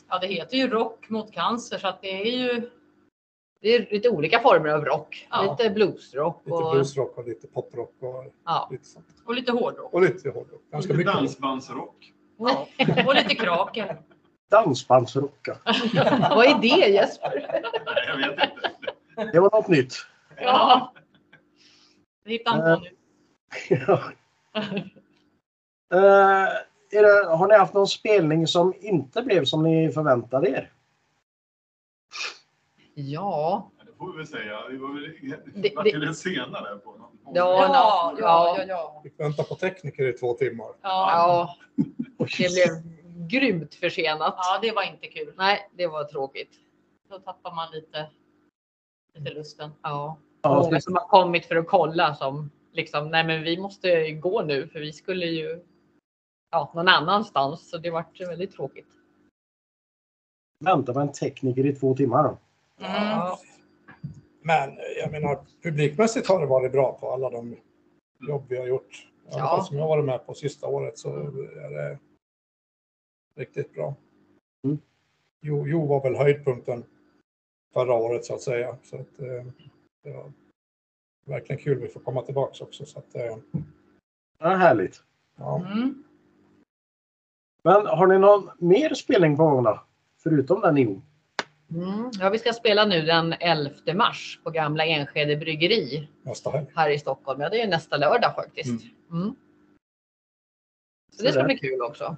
Ja, 0.09 0.19
det 0.19 0.27
heter 0.27 0.57
ju 0.57 0.67
Rock 0.67 1.09
mot 1.09 1.33
cancer 1.33 1.77
så 1.77 1.87
att 1.87 2.01
det 2.01 2.21
är 2.21 2.25
ju 2.25 2.69
Det 3.61 3.75
är 3.75 3.87
lite 3.91 4.09
olika 4.09 4.39
former 4.39 4.69
av 4.69 4.85
rock. 4.85 5.27
Ja. 5.29 5.41
Lite 5.59 5.69
bluesrock 5.69 6.41
Lite 6.45 6.55
och, 6.57 6.71
bluesrock 6.71 7.17
och 7.17 7.27
lite 7.27 7.47
poprock 7.47 7.95
och 7.99 8.25
ja. 8.45 8.67
lite 8.71 8.85
sånt. 8.85 9.05
och 9.25 9.35
lite 9.35 9.51
hårdrock. 9.51 9.93
Och 9.93 10.01
lite 10.01 10.29
hårdrock. 10.29 10.61
Ganska 10.71 10.93
Lite 10.93 10.97
mycket. 10.97 11.13
dansbandsrock. 11.13 12.13
Ja. 12.37 12.67
Och 13.07 13.15
lite 13.15 13.35
krakel. 13.35 13.95
Dansbandsrock. 14.51 15.47
ja. 15.47 15.55
Vad 16.35 16.45
är 16.45 16.61
det 16.61 16.87
Jesper? 16.89 17.47
Nej, 17.51 17.63
jag 18.07 18.17
vet 18.17 18.31
inte. 18.31 19.31
Det 19.33 19.39
var 19.39 19.49
något 19.57 19.67
nytt. 19.67 19.93
Ja. 20.37 20.93
Det 22.25 22.31
hittar 22.31 22.51
han 22.51 22.79
på 22.79 22.83
nu. 22.83 22.89
Ja. 23.85 24.01
Det, 26.89 27.25
har 27.27 27.47
ni 27.47 27.55
haft 27.55 27.73
någon 27.73 27.87
spelning 27.87 28.47
som 28.47 28.73
inte 28.79 29.21
blev 29.21 29.45
som 29.45 29.63
ni 29.63 29.91
förväntade 29.91 30.49
er? 30.49 30.71
Ja, 32.93 33.71
Ja, 33.77 33.83
Det 33.85 33.91
får 33.97 34.11
vi 34.11 34.17
väl 34.17 34.27
säga. 34.27 34.67
Vi 34.69 34.77
var 34.77 34.93
väl 34.93 35.03
Det- 35.55 35.99
det- 36.05 36.13
senare 36.13 36.77
på 36.77 36.91
någon. 36.91 37.17
Ja, 37.23 37.31
Ja, 37.33 37.67
ja, 37.71 38.15
ja. 38.19 38.55
ja, 38.59 38.65
ja. 38.67 38.99
Fick 39.03 39.19
vänta 39.19 39.43
på 39.43 39.55
tekniker 39.55 40.07
i 40.07 40.13
två 40.13 40.33
timmar. 40.33 40.67
Ja, 40.67 40.75
ja, 40.81 41.55
det 42.17 42.25
blev 42.53 42.97
grymt 43.27 43.75
försenat. 43.75 44.33
ja, 44.37 44.59
det 44.61 44.71
var 44.71 44.83
inte 44.93 45.07
kul. 45.07 45.33
Nej, 45.37 45.69
det 45.77 45.87
var 45.87 46.03
tråkigt. 46.03 46.51
Då 47.09 47.19
tappar 47.19 47.55
man 47.55 47.71
lite, 47.71 48.09
lite 49.13 49.33
lusten. 49.33 49.71
Ja. 49.83 50.17
Ja, 50.41 50.61
Många 50.63 50.81
som 50.81 50.95
har 50.95 51.07
kommit 51.07 51.45
för 51.45 51.55
att 51.55 51.67
kolla 51.67 52.15
som 52.15 52.51
liksom, 52.73 53.09
nej 53.09 53.23
men 53.23 53.43
vi 53.43 53.57
måste 53.57 54.11
gå 54.11 54.41
nu 54.43 54.67
för 54.67 54.79
vi 54.79 54.93
skulle 54.93 55.25
ju 55.25 55.59
ja, 56.51 56.71
någon 56.75 56.87
annanstans. 56.87 57.69
Så 57.69 57.77
det 57.77 57.89
vart 57.89 58.21
väldigt 58.21 58.51
tråkigt. 58.51 58.87
vänta 60.65 60.93
på 60.93 60.99
en 60.99 61.11
tekniker 61.11 61.65
i 61.65 61.75
två 61.75 61.95
timmar. 61.95 62.23
Då. 62.23 62.29
Mm. 62.85 62.91
Ja. 63.09 63.39
Men 64.41 64.77
jag 65.01 65.11
menar, 65.11 65.39
publikmässigt 65.63 66.27
har 66.27 66.39
det 66.39 66.45
varit 66.45 66.71
bra 66.71 66.97
på 66.99 67.11
alla 67.11 67.29
de 67.29 67.55
jobb 68.27 68.43
vi 68.49 68.57
har 68.57 68.67
gjort. 68.67 69.07
I 69.25 69.29
alla 69.29 69.39
Ja. 69.39 69.47
fall 69.47 69.65
som 69.65 69.77
jag 69.77 69.83
har 69.83 69.89
varit 69.89 70.05
med 70.05 70.25
på 70.25 70.33
sista 70.33 70.67
året 70.67 70.97
så 70.97 71.15
är 71.15 71.69
det 71.69 71.99
riktigt 73.35 73.73
bra. 73.73 73.95
Mm. 74.63 74.77
Jo, 75.41 75.67
jo 75.67 75.85
var 75.85 76.01
väl 76.03 76.15
höjdpunkten 76.15 76.83
förra 77.73 77.93
året 77.93 78.25
så 78.25 78.33
att 78.35 78.41
säga. 78.41 78.77
Så 78.83 78.95
att, 78.95 79.19
eh, 79.19 79.45
det 80.03 80.11
var 80.11 80.31
verkligen 81.25 81.61
kul. 81.61 81.79
Vi 81.79 81.87
får 81.87 81.99
komma 81.99 82.21
tillbaks 82.21 82.61
också. 82.61 82.85
Så 82.85 82.99
att, 82.99 83.15
eh, 83.15 83.37
Ja, 84.39 84.47
härligt. 84.49 85.03
ja. 85.35 85.65
Mm. 85.71 86.03
Men 87.67 87.85
har 87.85 88.07
ni 88.07 88.17
någon 88.19 88.49
mer 88.57 88.93
spelning 88.93 89.37
på 89.37 89.43
gång 89.43 89.63
då? 89.63 89.83
Förutom 90.23 90.61
den 90.61 90.77
i 90.77 91.01
Mm. 91.71 92.11
ja, 92.19 92.29
vi 92.29 92.39
ska 92.39 92.53
spela 92.53 92.85
nu 92.85 93.01
den 93.01 93.33
11 93.39 93.93
mars 93.93 94.39
på 94.43 94.49
Gamla 94.49 94.85
Enskede 94.85 95.37
bryggeri 95.37 96.09
nästa 96.21 96.49
helg. 96.49 96.67
här 96.75 96.89
i 96.89 96.99
Stockholm. 96.99 97.41
Ja, 97.41 97.49
det 97.49 97.61
är 97.61 97.67
nästa 97.67 97.97
lördag 97.97 98.35
faktiskt. 98.35 98.83
Mm. 99.11 99.35
Så 101.11 101.23
det 101.23 101.31
ska 101.31 101.43
bli 101.43 101.57
kul 101.57 101.81
också. 101.81 102.15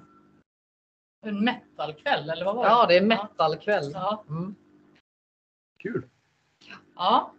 En 1.26 1.44
metalkväll 1.44 2.30
eller 2.30 2.44
vad 2.44 2.56
var 2.56 2.64
det? 2.64 2.70
Ja, 2.70 2.86
det 2.86 2.96
är 2.96 3.02
metalkväll. 3.02 3.90
Ja. 3.94 4.24
Mm. 4.28 4.54
Kul. 5.78 6.06
ja. 6.96 7.32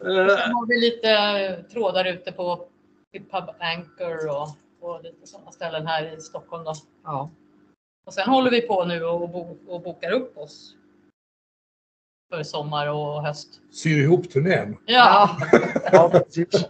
Eh, 0.00 0.06
Sen 0.36 0.52
har 0.52 0.66
vi 0.66 0.80
lite 0.80 1.64
trådar 1.72 2.04
ute 2.04 2.32
på 2.32 2.68
Pub 3.12 3.50
Anchor 3.58 4.28
och, 4.30 4.48
och 4.80 5.02
lite 5.02 5.26
sådana 5.26 5.52
ställen 5.52 5.86
här 5.86 6.16
i 6.16 6.20
Stockholm. 6.20 6.64
Då. 6.64 6.72
Ja. 7.04 7.30
Och 8.06 8.14
sen 8.14 8.28
håller 8.28 8.50
vi 8.50 8.60
på 8.60 8.84
nu 8.84 9.04
och, 9.04 9.28
bo, 9.28 9.56
och 9.68 9.82
bokar 9.82 10.10
upp 10.12 10.38
oss 10.38 10.74
för 12.32 12.42
sommar 12.42 12.86
och 12.88 13.22
höst. 13.22 13.60
Syr 13.70 14.02
ihop 14.02 14.30
turnén. 14.30 14.76
Ja, 14.86 15.36
ja, 15.92 16.08
precis. 16.12 16.66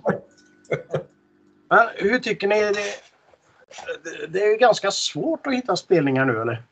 Men 1.69 1.89
hur 1.95 2.19
tycker 2.19 2.49
ni? 2.49 2.61
Det, 2.61 4.27
det- 4.29 4.43
är 4.43 4.51
ju 4.51 4.57
ganska 4.57 4.91
svårt 4.91 5.47
att 5.47 5.55
hitta 5.55 5.77
spelningar 5.77 6.25
nu 6.25 6.41
eller? 6.43 6.63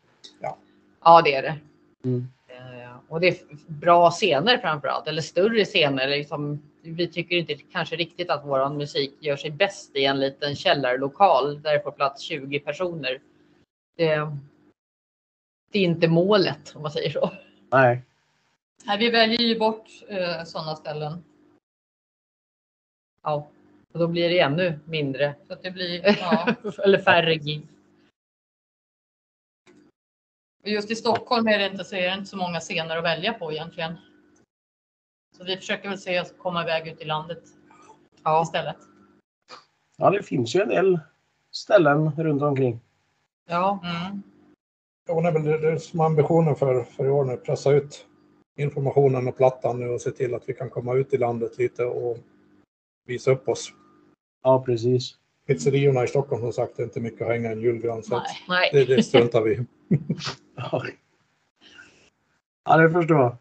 ja, 1.04 1.22
det 1.22 1.34
är 1.34 1.42
det. 1.42 1.58
Mm. 2.04 2.28
Och 3.08 3.20
det 3.20 3.28
är 3.28 3.36
bra 3.66 4.10
scener 4.10 4.58
framför 4.58 4.88
allt, 4.88 5.06
eller 5.06 5.22
större 5.22 5.64
scener. 5.64 6.08
Liksom, 6.08 6.62
vi 6.82 7.08
tycker 7.08 7.36
inte 7.36 7.54
kanske 7.54 7.96
riktigt 7.96 8.30
att 8.30 8.44
vår 8.44 8.68
musik 8.68 9.14
gör 9.20 9.36
sig 9.36 9.50
bäst 9.50 9.96
i 9.96 10.04
en 10.04 10.20
liten 10.20 10.56
källarlokal 10.56 11.62
där 11.62 11.72
det 11.72 11.82
får 11.82 11.92
plats 11.92 12.22
20 12.22 12.60
personer. 12.60 13.20
Det, 13.96 14.32
det 15.72 15.78
är 15.78 15.82
inte 15.82 16.08
målet 16.08 16.72
om 16.76 16.82
man 16.82 16.90
säger 16.90 17.10
så. 17.10 17.30
Nej. 17.70 18.02
Nej, 18.84 18.98
vi 18.98 19.10
väljer 19.10 19.40
ju 19.40 19.58
bort 19.58 19.86
eh, 20.08 20.44
sådana 20.44 20.76
ställen. 20.76 21.24
Ja, 23.22 23.48
och 23.92 23.98
då 23.98 24.06
blir 24.06 24.28
det 24.28 24.38
ännu 24.40 24.78
mindre 24.84 25.34
Så 25.46 25.52
att 25.52 25.62
det 25.62 25.70
blir, 25.70 26.04
ja. 26.20 26.54
eller 26.84 26.98
färre 26.98 27.34
gig. 27.34 27.62
Och 30.66 30.72
just 30.72 30.90
i 30.90 30.94
Stockholm 30.94 31.48
är 31.48 31.58
det 31.58 31.66
inte 31.66 31.84
så, 31.84 31.96
är 31.96 32.08
det 32.08 32.14
inte 32.14 32.26
så 32.26 32.36
många 32.36 32.60
scener 32.60 32.96
att 32.96 33.04
välja 33.04 33.32
på 33.32 33.52
egentligen. 33.52 33.96
Så 35.36 35.44
vi 35.44 35.56
försöker 35.56 35.88
väl 35.88 35.98
se 35.98 36.18
att 36.18 36.38
komma 36.38 36.62
iväg 36.62 36.88
ut 36.88 37.00
i 37.00 37.04
landet 37.04 37.42
Ja, 38.24 38.42
istället. 38.42 38.76
Ja, 39.96 40.10
det 40.10 40.22
finns 40.22 40.56
ju 40.56 40.60
en 40.60 40.68
del 40.68 41.00
ställen 41.50 42.12
runt 42.16 42.42
omkring. 42.42 42.80
ja, 43.48 43.80
Mm. 43.84 44.22
Det 45.06 45.12
är 45.12 45.32
väl 45.32 45.44
det, 45.44 45.70
det 45.70 45.80
som 45.80 46.00
ambitionen 46.00 46.56
för, 46.56 46.82
för 46.82 47.04
i 47.06 47.10
år 47.10 47.24
nu. 47.24 47.36
Pressa 47.36 47.70
ut 47.72 48.06
informationen 48.56 49.28
och 49.28 49.36
plattan 49.36 49.80
nu 49.80 49.88
och 49.88 50.00
se 50.00 50.10
till 50.10 50.34
att 50.34 50.48
vi 50.48 50.54
kan 50.54 50.70
komma 50.70 50.94
ut 50.94 51.14
i 51.14 51.18
landet 51.18 51.58
lite 51.58 51.84
och 51.84 52.18
visa 53.04 53.30
upp 53.30 53.48
oss. 53.48 53.72
Ja, 54.42 54.62
precis. 54.66 55.14
Pizzeriorna 55.46 56.04
i 56.04 56.08
Stockholm 56.08 56.42
som 56.42 56.52
sagt 56.52 56.78
är 56.78 56.84
inte 56.84 57.00
mycket 57.00 57.22
att 57.22 57.28
hänga 57.28 57.50
en 57.52 57.60
julgran 57.60 58.02
så 58.02 58.16
Nej. 58.16 58.26
nej. 58.48 58.70
det, 58.72 58.96
det 58.96 59.02
struntar 59.02 59.42
vi 59.42 59.52
i. 59.52 59.66
Ja, 62.64 62.76
det 62.76 62.90
förstår 62.90 63.16
jag. 63.18 63.36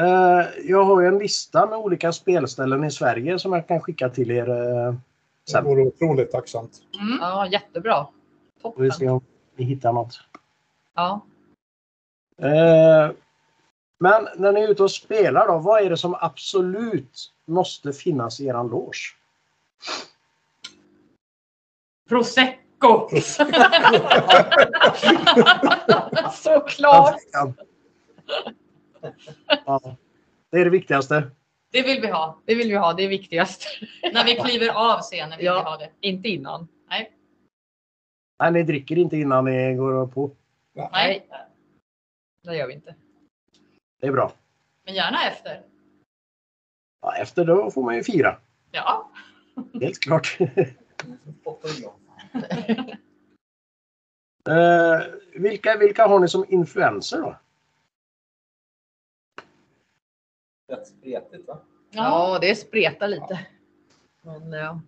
Eh, 0.00 0.46
Jag 0.64 0.84
har 0.84 1.00
ju 1.00 1.06
en 1.08 1.18
lista 1.18 1.66
med 1.66 1.78
olika 1.78 2.12
spelställen 2.12 2.84
i 2.84 2.90
Sverige 2.90 3.38
som 3.38 3.52
jag 3.52 3.68
kan 3.68 3.80
skicka 3.80 4.08
till 4.08 4.30
er 4.30 4.48
eh, 4.50 4.92
Det 5.44 5.50
sen. 5.50 5.64
vore 5.64 5.82
otroligt 5.82 6.30
tacksamt. 6.32 6.82
Mm. 7.00 7.18
Ja, 7.20 7.46
jättebra. 7.46 8.06
Får 8.62 8.74
vi 8.76 8.90
se 8.90 8.94
Toppen. 8.98 9.08
om 9.10 9.20
ni 9.56 9.64
hittar 9.64 9.92
något. 9.92 10.20
Ja. 10.94 11.20
Eh, 12.38 13.10
Men 13.98 14.28
när 14.36 14.52
ni 14.52 14.60
är 14.60 14.68
ute 14.68 14.82
och 14.82 14.90
spelar 14.90 15.46
då, 15.48 15.58
vad 15.58 15.82
är 15.82 15.90
det 15.90 15.96
som 15.96 16.14
absolut 16.20 17.32
måste 17.44 17.92
finnas 17.92 18.40
i 18.40 18.46
eran 18.46 18.68
loge? 18.68 18.98
Prosecco! 22.08 22.60
Såklart. 26.32 27.16
Ja, 29.66 29.80
det 30.50 30.58
är 30.60 30.64
det 30.64 30.70
viktigaste. 30.70 31.30
Det 31.72 31.82
vill 31.82 32.00
vi 32.00 32.10
ha. 32.10 32.38
Det 32.44 32.54
vill 32.54 32.68
vi 32.68 32.76
ha, 32.76 32.92
det 32.92 33.04
är 33.04 33.08
viktigast. 33.08 33.66
När 34.12 34.24
vi 34.24 34.34
kliver 34.34 34.68
av 34.68 35.00
scenen 35.00 35.36
vill 35.38 35.46
Ja. 35.46 35.54
vi 35.58 35.64
ha 35.64 35.76
det. 35.76 35.90
Inte 36.00 36.28
innan. 36.28 36.68
Nej, 38.38 38.52
ni 38.52 38.62
dricker 38.62 38.98
inte 38.98 39.16
innan 39.16 39.44
ni 39.44 39.74
går 39.74 40.06
på. 40.06 40.30
Nej, 40.92 41.26
Det 42.42 42.56
gör 42.56 42.66
vi 42.66 42.74
inte. 42.74 42.94
Det 44.00 44.06
är 44.06 44.12
bra. 44.12 44.32
men 44.84 44.94
gärna 44.94 45.24
efter. 45.28 45.62
Ja, 47.02 47.16
efter 47.16 47.44
då 47.44 47.70
får 47.70 47.82
man 47.82 47.94
ju 47.96 48.04
fira. 48.04 48.36
Ja, 48.72 49.10
Helt 49.80 50.00
klart. 50.00 50.38
Eh, 54.48 55.00
vilka, 55.34 55.76
vilka 55.76 56.06
har 56.06 56.20
ni 56.20 56.28
som 56.28 56.44
influenser 56.48 57.20
då? 57.20 57.36
Rätt 60.68 60.86
spretigt 60.86 61.48
va? 61.48 61.62
Ja, 61.90 62.38
det 62.40 62.56
spretar 62.56 63.08
lite. 63.08 63.46
Men 64.22 64.52
ja. 64.52 64.80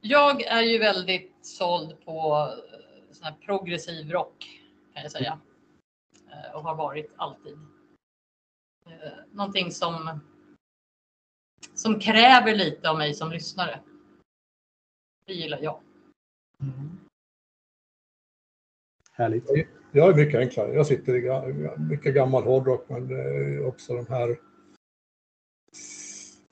Jag 0.00 0.42
är 0.42 0.62
ju 0.62 0.78
väldigt 0.78 1.46
såld 1.46 2.04
på 2.04 2.48
eh, 2.72 3.12
sån 3.12 3.24
här 3.24 3.32
progressiv 3.32 4.10
rock 4.10 4.60
kan 4.94 5.02
jag 5.02 5.12
säga. 5.12 5.38
Eh, 6.30 6.54
Och 6.54 6.62
har 6.62 6.74
varit 6.74 7.12
alltid. 7.16 7.58
Eh, 8.86 9.12
Någonting 9.30 9.70
som, 9.70 10.20
som 11.74 12.00
kräver 12.00 12.54
lite 12.54 12.90
av 12.90 12.98
mig 12.98 13.14
som 13.14 13.30
lyssnare. 13.30 13.80
Det 15.26 15.32
gillar 15.32 15.58
jag. 15.62 15.80
Härligt. 19.12 19.44
Jag 19.92 20.10
är 20.10 20.14
mycket 20.14 20.40
enklare. 20.40 20.74
Jag 20.74 20.86
sitter 20.86 21.16
i 21.16 21.22
mycket 21.90 22.14
gammal 22.14 22.42
hårdrock 22.42 22.88
men 22.88 23.64
också 23.64 23.94
de 23.94 24.06
här 24.06 24.38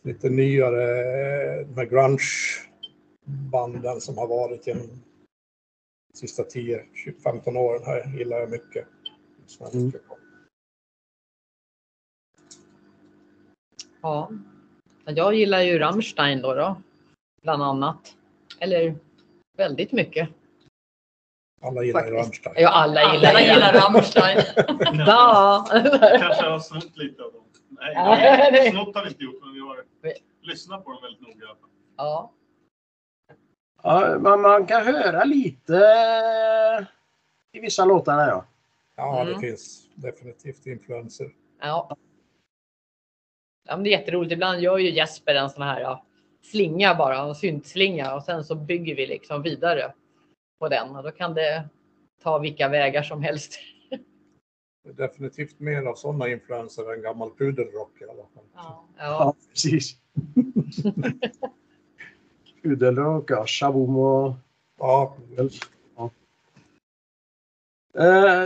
lite 0.02 0.30
nyare 0.30 0.84
de 1.64 1.74
här 1.74 1.86
grunge-banden 1.86 4.00
som 4.00 4.18
har 4.18 4.26
varit 4.26 4.66
genom 4.66 4.86
de 6.12 6.18
sista 6.18 6.42
10-15 6.42 7.56
åren 7.56 7.82
här 7.84 8.18
gillar 8.18 8.40
jag 8.40 8.50
mycket. 8.50 8.86
Mm. 9.72 9.92
ja. 14.02 14.30
Jag 15.04 15.34
gillar 15.34 15.60
ju 15.60 15.78
Rammstein 15.78 16.42
då, 16.42 16.54
då. 16.54 16.82
Bland 17.42 17.62
annat. 17.62 18.16
Eller 18.58 18.94
väldigt 19.60 19.92
mycket. 19.92 20.28
Alla 21.62 21.82
gillar 21.82 22.00
Faktiskt. 22.00 22.16
Rammstein. 22.16 22.54
Ja, 22.58 22.68
alla 22.68 23.14
gillar 23.14 23.28
Alla 23.30 23.40
gillar 23.40 23.72
Rammstein. 23.72 24.38
Ja. 25.06 25.66
Kanske 26.20 26.46
har 26.46 26.58
snott 26.58 26.96
lite 26.96 27.22
av 27.22 27.32
dem. 27.32 27.44
Nej, 27.68 27.92
Ja, 27.94 28.50
det- 28.50 28.70
snott 28.70 28.94
har 28.94 29.02
vi 29.04 29.08
inte 29.10 29.24
gjort, 29.24 29.40
men 29.44 29.54
vi 29.54 29.60
har 29.60 29.84
lyssnat 30.42 30.84
på 30.84 30.92
dem 30.92 31.02
väldigt 31.02 31.20
noga. 31.20 31.56
ja. 31.96 32.32
Ja, 33.82 34.18
man, 34.18 34.40
man 34.40 34.66
kan 34.66 34.84
höra 34.86 35.24
lite 35.24 35.74
i 37.52 37.60
vissa 37.60 37.84
låtar 37.84 38.28
ja. 38.28 38.44
Ja, 38.96 39.24
det 39.24 39.30
Mm. 39.30 39.40
finns 39.40 39.88
definitivt 39.94 40.66
influenser. 40.66 41.30
Ja. 41.60 41.96
ja 43.68 43.76
men 43.76 43.82
det 43.84 43.90
är 43.94 43.98
jätteroligt. 43.98 44.32
Ibland 44.32 44.60
gör 44.60 44.78
ju 44.78 44.90
Jesper 44.90 45.34
en 45.34 45.50
sån 45.50 45.62
här 45.62 45.80
ja, 45.80 46.04
slinga 46.42 46.94
bara, 46.94 47.18
en 47.18 47.34
syntslinga 47.34 48.14
och 48.14 48.22
sen 48.22 48.44
så 48.44 48.54
bygger 48.54 48.94
vi 48.94 49.06
liksom 49.06 49.42
vidare 49.42 49.92
på 50.58 50.68
den 50.68 50.96
och 50.96 51.02
då 51.02 51.10
kan 51.10 51.34
det 51.34 51.68
ta 52.22 52.38
vilka 52.38 52.68
vägar 52.68 53.02
som 53.02 53.22
helst. 53.22 53.58
Det 54.84 54.90
är 54.90 55.08
definitivt 55.08 55.60
mer 55.60 55.82
av 55.82 55.94
sådana 55.94 56.28
influenser 56.28 56.94
än 56.94 57.02
gammal 57.02 57.30
pudelrock 57.30 58.00
i 58.00 58.04
alla 58.04 58.14
fall. 58.14 58.44
Ja. 58.54 58.84
Ja. 58.98 59.04
Ja, 59.04 59.34
precis. 59.50 59.96
Pudelrock, 62.62 63.30
ja, 63.30 63.46
shaboom 63.46 63.96
och... 63.96 64.34
Ja, 64.78 65.16
Eh, 67.94 68.44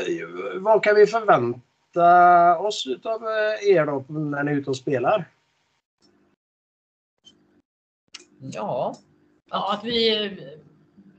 vad 0.61 0.83
kan 0.83 0.95
vi 0.95 1.07
förvänta 1.07 2.59
oss 2.59 2.87
av 3.05 3.23
er 3.63 3.87
då 3.87 4.05
när 4.09 4.45
ni 4.45 4.53
är 4.53 4.57
ute 4.57 4.71
och 4.71 4.77
spelar? 4.77 5.31
Ja. 8.53 8.95
ja, 9.51 9.73
att 9.73 9.85
vi 9.85 10.09
är 10.09 10.59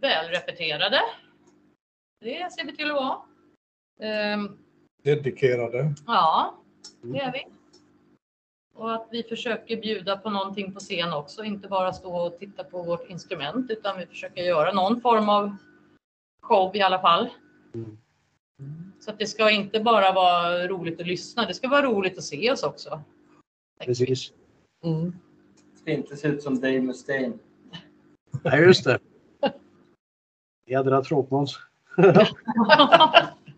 välrepeterade. 0.01 1.01
Det 2.19 2.53
ser 2.53 2.65
vi 2.65 2.75
till 2.75 2.91
att 2.91 2.95
vara. 2.95 3.17
Ehm, 3.99 4.57
dedikerade. 5.03 5.93
Ja, 6.07 6.57
det 7.01 7.19
är 7.19 7.31
vi. 7.31 7.45
Och 8.73 8.93
att 8.93 9.07
vi 9.11 9.23
försöker 9.23 9.81
bjuda 9.81 10.17
på 10.17 10.29
någonting 10.29 10.73
på 10.73 10.79
scen 10.79 11.13
också, 11.13 11.43
inte 11.43 11.67
bara 11.67 11.93
stå 11.93 12.15
och 12.15 12.39
titta 12.39 12.63
på 12.63 12.83
vårt 12.83 13.09
instrument 13.09 13.71
utan 13.71 13.97
vi 13.97 14.05
försöker 14.05 14.43
göra 14.43 14.73
någon 14.73 15.01
form 15.01 15.29
av 15.29 15.55
show 16.41 16.75
i 16.75 16.81
alla 16.81 16.99
fall. 16.99 17.29
Mm. 17.73 17.97
Så 18.99 19.11
att 19.11 19.19
det 19.19 19.27
ska 19.27 19.51
inte 19.51 19.79
bara 19.79 20.11
vara 20.11 20.67
roligt 20.67 21.01
att 21.01 21.07
lyssna, 21.07 21.45
det 21.45 21.53
ska 21.53 21.67
vara 21.67 21.85
roligt 21.85 22.17
att 22.17 22.23
se 22.23 22.51
oss 22.51 22.63
också. 22.63 23.01
Precis. 23.85 24.33
Mm. 24.83 25.19
Inte 25.85 26.17
se 26.17 26.27
ut 26.27 26.43
som 26.43 26.59
Dave 26.59 26.81
Mustaine. 26.81 27.39
Ja, 28.43 28.57
just 28.57 28.83
det. 28.83 28.99
Jädra 30.65 31.03
tråkmåns. 31.03 31.59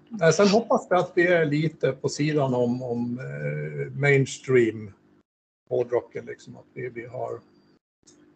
Nej, 0.10 0.34
Sen 0.34 0.48
hoppas 0.48 0.88
vi 0.90 0.96
att 0.96 1.12
vi 1.16 1.28
är 1.28 1.46
lite 1.46 1.92
på 1.92 2.10
sidan 2.10 2.54
om, 2.54 2.84
om 2.84 3.20
eh, 3.20 4.00
mainstream 4.00 4.92
hårdrocken. 5.70 6.26
Liksom, 6.26 6.58
att 6.58 6.66
vi, 6.74 6.90
vi 6.90 7.06
har 7.06 7.42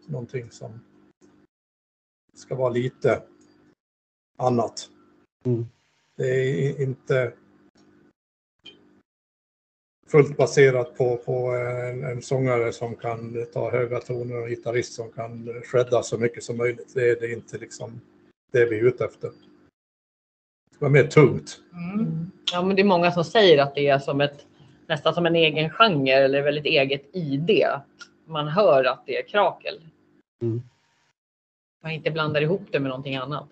någonting 0.08 0.52
som 0.52 0.80
ska 2.34 2.56
vara 2.56 2.70
lite 2.70 3.24
annat. 4.38 4.90
Mm. 5.46 5.66
Det 6.16 6.26
är 6.26 6.82
inte 6.82 7.34
fullt 10.12 10.38
baserat 10.38 10.98
på, 10.98 11.18
på 11.18 11.50
en, 11.50 12.04
en 12.04 12.22
sångare 12.22 12.72
som 12.72 12.96
kan 12.96 13.46
ta 13.54 13.72
höga 13.72 14.00
toner 14.00 14.38
och 14.38 14.44
en 14.44 14.50
gitarrist 14.50 14.94
som 14.94 15.12
kan 15.12 15.62
shredda 15.64 16.04
så 16.04 16.18
mycket 16.18 16.44
som 16.44 16.58
möjligt. 16.58 16.92
Det 16.96 17.10
är, 17.10 17.16
det 17.20 17.26
är 17.26 17.34
inte 17.34 17.58
liksom 17.58 18.02
det 18.52 18.66
vi 18.66 18.80
är 18.80 18.84
ute 18.84 19.06
efter. 19.06 19.28
Det 20.72 20.80
vara 20.80 20.92
mer 20.92 21.08
tungt. 21.08 21.60
Mm. 21.74 22.32
Ja, 22.52 22.62
men 22.62 22.76
det 22.76 22.82
är 22.82 22.86
många 22.86 23.12
som 23.12 23.24
säger 23.24 23.64
att 23.64 23.76
det 23.76 23.88
är 23.88 24.00
som 24.00 24.22
ett, 24.22 24.46
nästan 24.88 25.14
som 25.14 25.26
en 25.26 25.36
egen 25.36 25.70
genre 25.70 26.14
eller 26.14 26.42
väldigt 26.42 26.66
eget 26.66 27.10
ID. 27.14 27.64
Man 28.26 28.48
hör 28.48 28.84
att 28.84 29.04
det 29.06 29.18
är 29.18 29.28
krakel. 29.28 29.82
Mm. 30.42 30.62
Man 31.84 31.92
inte 31.92 32.12
blandar 32.12 32.42
ihop 32.42 32.64
det 32.72 32.80
med 32.80 32.90
någonting 32.90 33.16
annat. 33.16 33.48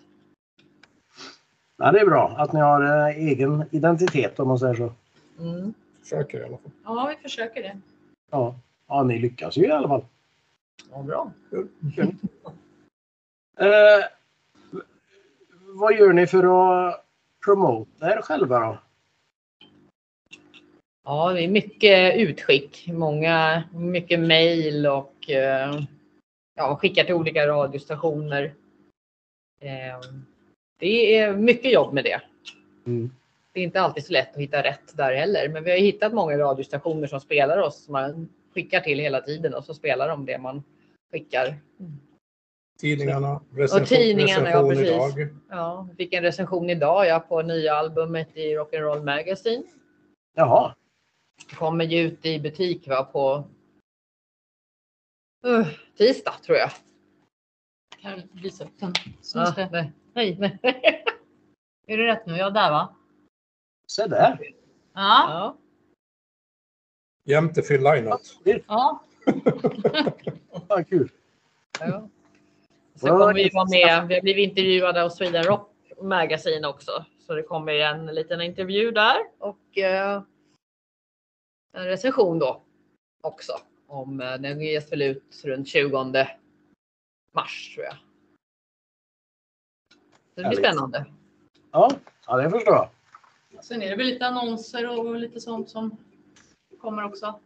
Ja, 1.78 1.92
det 1.92 2.00
är 2.00 2.06
bra 2.06 2.34
att 2.38 2.52
ni 2.52 2.60
har 2.60 3.08
eh, 3.08 3.16
egen 3.16 3.64
identitet 3.70 4.40
om 4.40 4.48
man 4.48 4.58
säger 4.58 4.74
så. 4.74 4.92
Mm. 5.38 5.74
Försöker 6.10 6.40
i 6.40 6.44
alla 6.44 6.58
fall. 6.58 6.70
Ja, 6.84 7.14
vi 7.16 7.22
försöker 7.22 7.62
det. 7.62 7.80
Ja, 8.30 8.58
ja 8.88 9.02
ni 9.02 9.18
lyckas 9.18 9.56
ju 9.56 9.66
i 9.66 9.70
alla 9.70 9.88
fall. 9.88 10.04
Ja, 10.90 11.02
bra. 11.02 11.32
Eh, 13.56 14.04
vad 15.60 15.94
gör 15.98 16.12
ni 16.12 16.26
för 16.26 16.44
att 16.88 17.06
promota 17.44 18.12
er 18.12 18.22
själva 18.22 18.60
då? 18.60 18.78
Ja, 21.04 21.32
det 21.32 21.44
är 21.44 21.48
mycket 21.48 22.16
utskick. 22.16 22.88
Många, 22.92 23.62
mycket 23.74 24.20
mejl 24.20 24.86
och 24.86 25.30
eh, 25.30 25.80
ja, 26.54 26.76
skickar 26.76 27.04
till 27.04 27.14
olika 27.14 27.46
radiostationer. 27.46 28.54
Eh, 29.60 30.00
det 30.78 31.18
är 31.18 31.36
mycket 31.36 31.72
jobb 31.72 31.94
med 31.94 32.04
det. 32.04 32.20
Mm. 32.86 33.10
Det 33.52 33.60
är 33.60 33.64
inte 33.64 33.80
alltid 33.80 34.04
så 34.04 34.12
lätt 34.12 34.34
att 34.34 34.40
hitta 34.40 34.62
rätt 34.62 34.96
där 34.96 35.14
heller, 35.14 35.48
men 35.48 35.64
vi 35.64 35.70
har 35.70 35.78
hittat 35.78 36.12
många 36.12 36.38
radiostationer 36.38 37.06
som 37.06 37.20
spelar 37.20 37.58
oss, 37.58 37.84
som 37.84 37.92
man 37.92 38.28
skickar 38.54 38.80
till 38.80 38.98
hela 38.98 39.20
tiden 39.20 39.54
och 39.54 39.64
så 39.64 39.74
spelar 39.74 40.08
de 40.08 40.26
det 40.26 40.38
man 40.38 40.62
skickar. 41.12 41.56
Tidningarna, 42.78 43.40
recension, 43.50 43.86
tidningarna, 43.86 44.50
ja, 44.50 44.68
precis. 44.68 44.86
idag. 44.88 45.28
Ja, 45.48 45.88
vi 45.90 45.96
fick 45.96 46.12
en 46.12 46.22
recension 46.22 46.70
idag 46.70 47.06
ja, 47.06 47.20
på 47.20 47.42
nya 47.42 47.74
albumet 47.74 48.36
i 48.36 48.56
Rock'n'Roll 48.56 49.04
Magazine. 49.04 49.64
Jaha, 50.34 50.74
Det 51.48 51.54
kommer 51.54 51.84
ju 51.84 51.98
ut 51.98 52.26
i 52.26 52.40
butik 52.40 52.88
va, 52.88 53.04
på 53.04 53.44
uh, 55.46 55.66
tisdag 55.96 56.34
tror 56.46 56.58
jag. 56.58 56.70
Kan 58.02 58.10
jag 58.10 58.42
visa 58.42 58.64
upp 58.64 58.80
den? 58.80 58.92
Det? 59.32 59.68
nej. 59.72 59.92
Nej, 60.12 60.36
nej. 60.38 60.58
Är 61.86 61.96
det 61.96 62.06
rätt 62.06 62.26
nu? 62.26 62.36
Ja, 62.36 62.50
där 62.50 62.70
va? 62.70 62.96
Se 63.90 64.06
där. 64.06 64.38
Ja. 64.92 64.94
Ja. 64.94 65.56
Jämte 67.24 67.62
Phil 67.62 67.82
Lynott. 67.82 68.38
ja. 68.66 69.04
Vad 70.68 70.88
kul. 70.88 71.10
Ja. 71.80 72.08
Så 72.94 73.06
kommer 73.06 73.34
vi 73.34 73.50
vara 73.52 73.64
med. 73.64 74.08
Vi 74.08 74.14
har 74.14 74.22
blivit 74.22 74.48
intervjuade 74.48 75.02
av 75.02 75.08
Sweden 75.08 75.44
Rock 75.44 75.72
Magazine 76.02 76.68
också. 76.68 77.04
Så 77.26 77.34
det 77.34 77.42
kommer 77.42 77.72
en 77.72 78.06
liten 78.06 78.40
intervju 78.40 78.90
där 78.90 79.16
och 79.38 79.78
eh, 79.78 80.22
en 81.72 81.84
recension 81.84 82.38
då 82.38 82.62
också. 83.20 83.52
Om 83.86 84.20
eh, 84.20 84.34
den 84.34 84.60
ges 84.60 84.92
väl 84.92 85.02
ut 85.02 85.42
runt 85.44 85.68
20 85.68 86.26
mars 87.34 87.74
tror 87.74 87.86
jag. 87.86 87.94
Så 87.94 87.98
det 90.34 90.34
blir 90.34 90.44
Härligt. 90.44 90.58
spännande. 90.58 91.06
Ja, 91.70 91.90
ja 92.26 92.36
det 92.36 92.50
förstår 92.50 92.74
jag. 92.74 92.88
Sen 93.62 93.82
är 93.82 93.90
det 93.90 93.96
väl 93.96 94.06
lite 94.06 94.26
annonser 94.26 94.98
och 94.98 95.16
lite 95.16 95.40
sånt 95.40 95.70
som 95.70 95.96
kommer 96.78 97.04
också. 97.04 97.40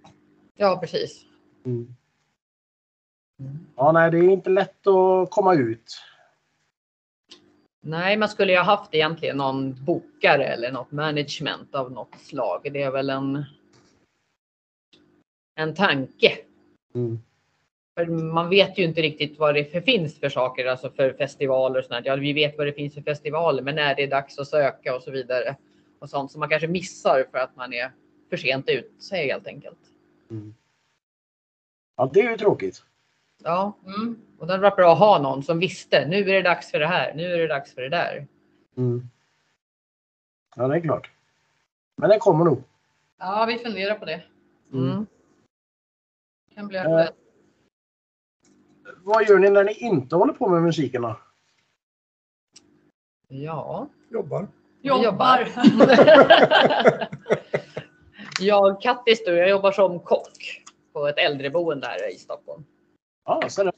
Ja, 0.57 0.79
precis. 0.81 1.25
Mm. 1.67 1.95
Ja, 3.77 3.93
nej, 3.93 4.11
det 4.11 4.19
är 4.19 4.31
inte 4.31 4.51
lätt 4.51 4.87
att 4.87 5.31
komma 5.31 5.55
ut. 5.55 6.01
Nej, 7.81 8.17
man 8.17 8.29
skulle 8.29 8.53
ju 8.53 8.59
ha 8.59 8.65
haft 8.65 8.95
egentligen 8.95 9.37
någon 9.37 9.85
bokare 9.85 10.45
eller 10.45 10.73
något 10.73 10.93
management 10.93 11.75
av 11.75 11.93
något 11.93 12.15
slag. 12.21 12.61
Det 12.73 12.83
är 12.83 12.91
väl 12.91 13.11
en. 13.11 13.45
En 15.55 15.75
tanke. 15.75 16.39
Mm. 16.95 17.19
För 17.97 18.07
man 18.07 18.49
vet 18.49 18.79
ju 18.79 18.85
inte 18.85 19.03
riktigt 19.03 19.39
vad 19.39 19.55
det 19.55 19.65
för 19.65 19.81
finns 19.81 20.21
för 20.21 20.29
saker, 20.29 20.67
alltså 20.67 20.91
för 20.91 21.13
festivaler 21.13 21.79
och 21.79 21.85
sånt. 21.85 22.07
Ja, 22.07 22.17
vi 22.17 22.33
vet 22.33 22.59
vad 22.59 22.67
det 22.67 22.73
finns 22.73 22.95
för 22.95 23.03
festivaler, 23.03 23.63
men 23.63 23.75
när 23.75 23.95
det 23.95 24.03
är 24.03 24.11
dags 24.11 24.39
att 24.39 24.49
söka 24.49 24.97
och 24.97 25.03
så 25.03 25.11
vidare. 25.11 25.57
Och 25.99 26.11
sånt 26.11 26.31
som 26.33 26.41
man 26.41 26.49
kanske 26.49 26.69
missar 26.69 27.27
för 27.31 27.39
att 27.39 27.57
man 27.57 27.73
är 27.73 27.93
för 28.31 28.37
sent 28.37 28.69
ute 28.69 29.17
helt 29.17 29.47
enkelt. 29.47 29.79
Ja, 31.97 32.11
det 32.15 32.21
är 32.21 32.31
ju 32.31 32.37
tråkigt. 32.37 32.85
Ja, 33.43 33.73
Mm. 33.87 34.17
och 34.39 34.47
det 34.47 34.59
varit 34.59 34.77
bra 34.77 34.93
att 34.93 34.99
ha 34.99 35.23
någon 35.23 35.43
som 35.43 35.59
visste. 35.59 36.07
Nu 36.09 36.17
är 36.17 36.25
det 36.25 36.43
dags 36.43 36.71
för 36.71 36.79
det 36.79 36.87
här. 36.87 37.15
Nu 37.15 37.23
är 37.33 37.39
det 37.39 37.47
dags 37.47 37.75
för 37.75 37.83
det 37.83 37.89
där. 37.89 38.27
Mm. 38.77 39.09
Ja, 40.57 40.69
det 40.69 40.77
är 40.77 40.81
klart. 40.81 41.11
Men 41.97 42.11
det 42.11 42.19
kommer 42.19 42.45
nog. 42.45 42.63
Ja, 43.19 43.45
vi 43.49 43.59
funderar 43.59 43.99
på 43.99 44.05
det. 44.05 44.23
Mm. 44.73 44.91
Mm. 44.91 45.07
Kan 46.55 46.69
bli 46.69 46.79
Eh. 46.79 47.09
Vad 49.03 49.29
gör 49.29 49.39
ni 49.39 49.51
när 49.51 49.65
ni 49.65 49.73
inte 49.73 50.17
håller 50.17 50.33
på 50.33 50.49
med 50.49 50.63
musiken 50.63 51.03
då? 51.03 51.21
Ja. 53.29 53.89
Jobbar. 54.09 54.49
Jobbar. 54.85 55.49
jag, 58.41 58.81
Kattis, 58.83 59.25
du, 59.25 59.37
jag 59.37 59.49
jobbar 59.49 59.73
som 59.73 60.01
kock 60.01 60.63
på 60.93 61.07
ett 61.09 61.19
äldreboende 61.19 61.87
här 61.87 62.13
i 62.15 62.19
Stockholm. 62.19 62.65
Ja, 63.25 63.43
så. 63.49 63.73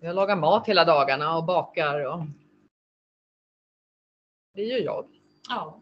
Jag 0.00 0.14
lagar 0.16 0.36
mat 0.36 0.66
hela 0.68 0.84
dagarna 0.84 1.36
och 1.36 1.44
bakar. 1.44 2.04
Och... 2.06 2.20
Det 4.54 4.62
gör 4.62 4.78
jag. 4.78 5.06
Ja, 5.48 5.80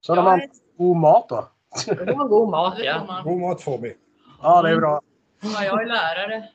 Så 0.00 0.14
de 0.14 0.26
har 0.26 0.48
god 0.76 0.96
mat 0.96 1.28
då? 1.28 1.48
Det 1.86 2.12
var 2.14 2.28
god 2.28 2.48
mat, 2.50 2.78
ja. 2.78 3.20
God 3.24 3.40
mat 3.40 3.62
får 3.62 3.78
vi. 3.78 3.96
Ja, 4.42 4.62
det 4.62 4.70
är 4.70 4.76
bra. 4.76 5.00
Ja, 5.40 5.64
jag 5.64 5.82
är 5.82 5.86
lärare. 5.86 6.48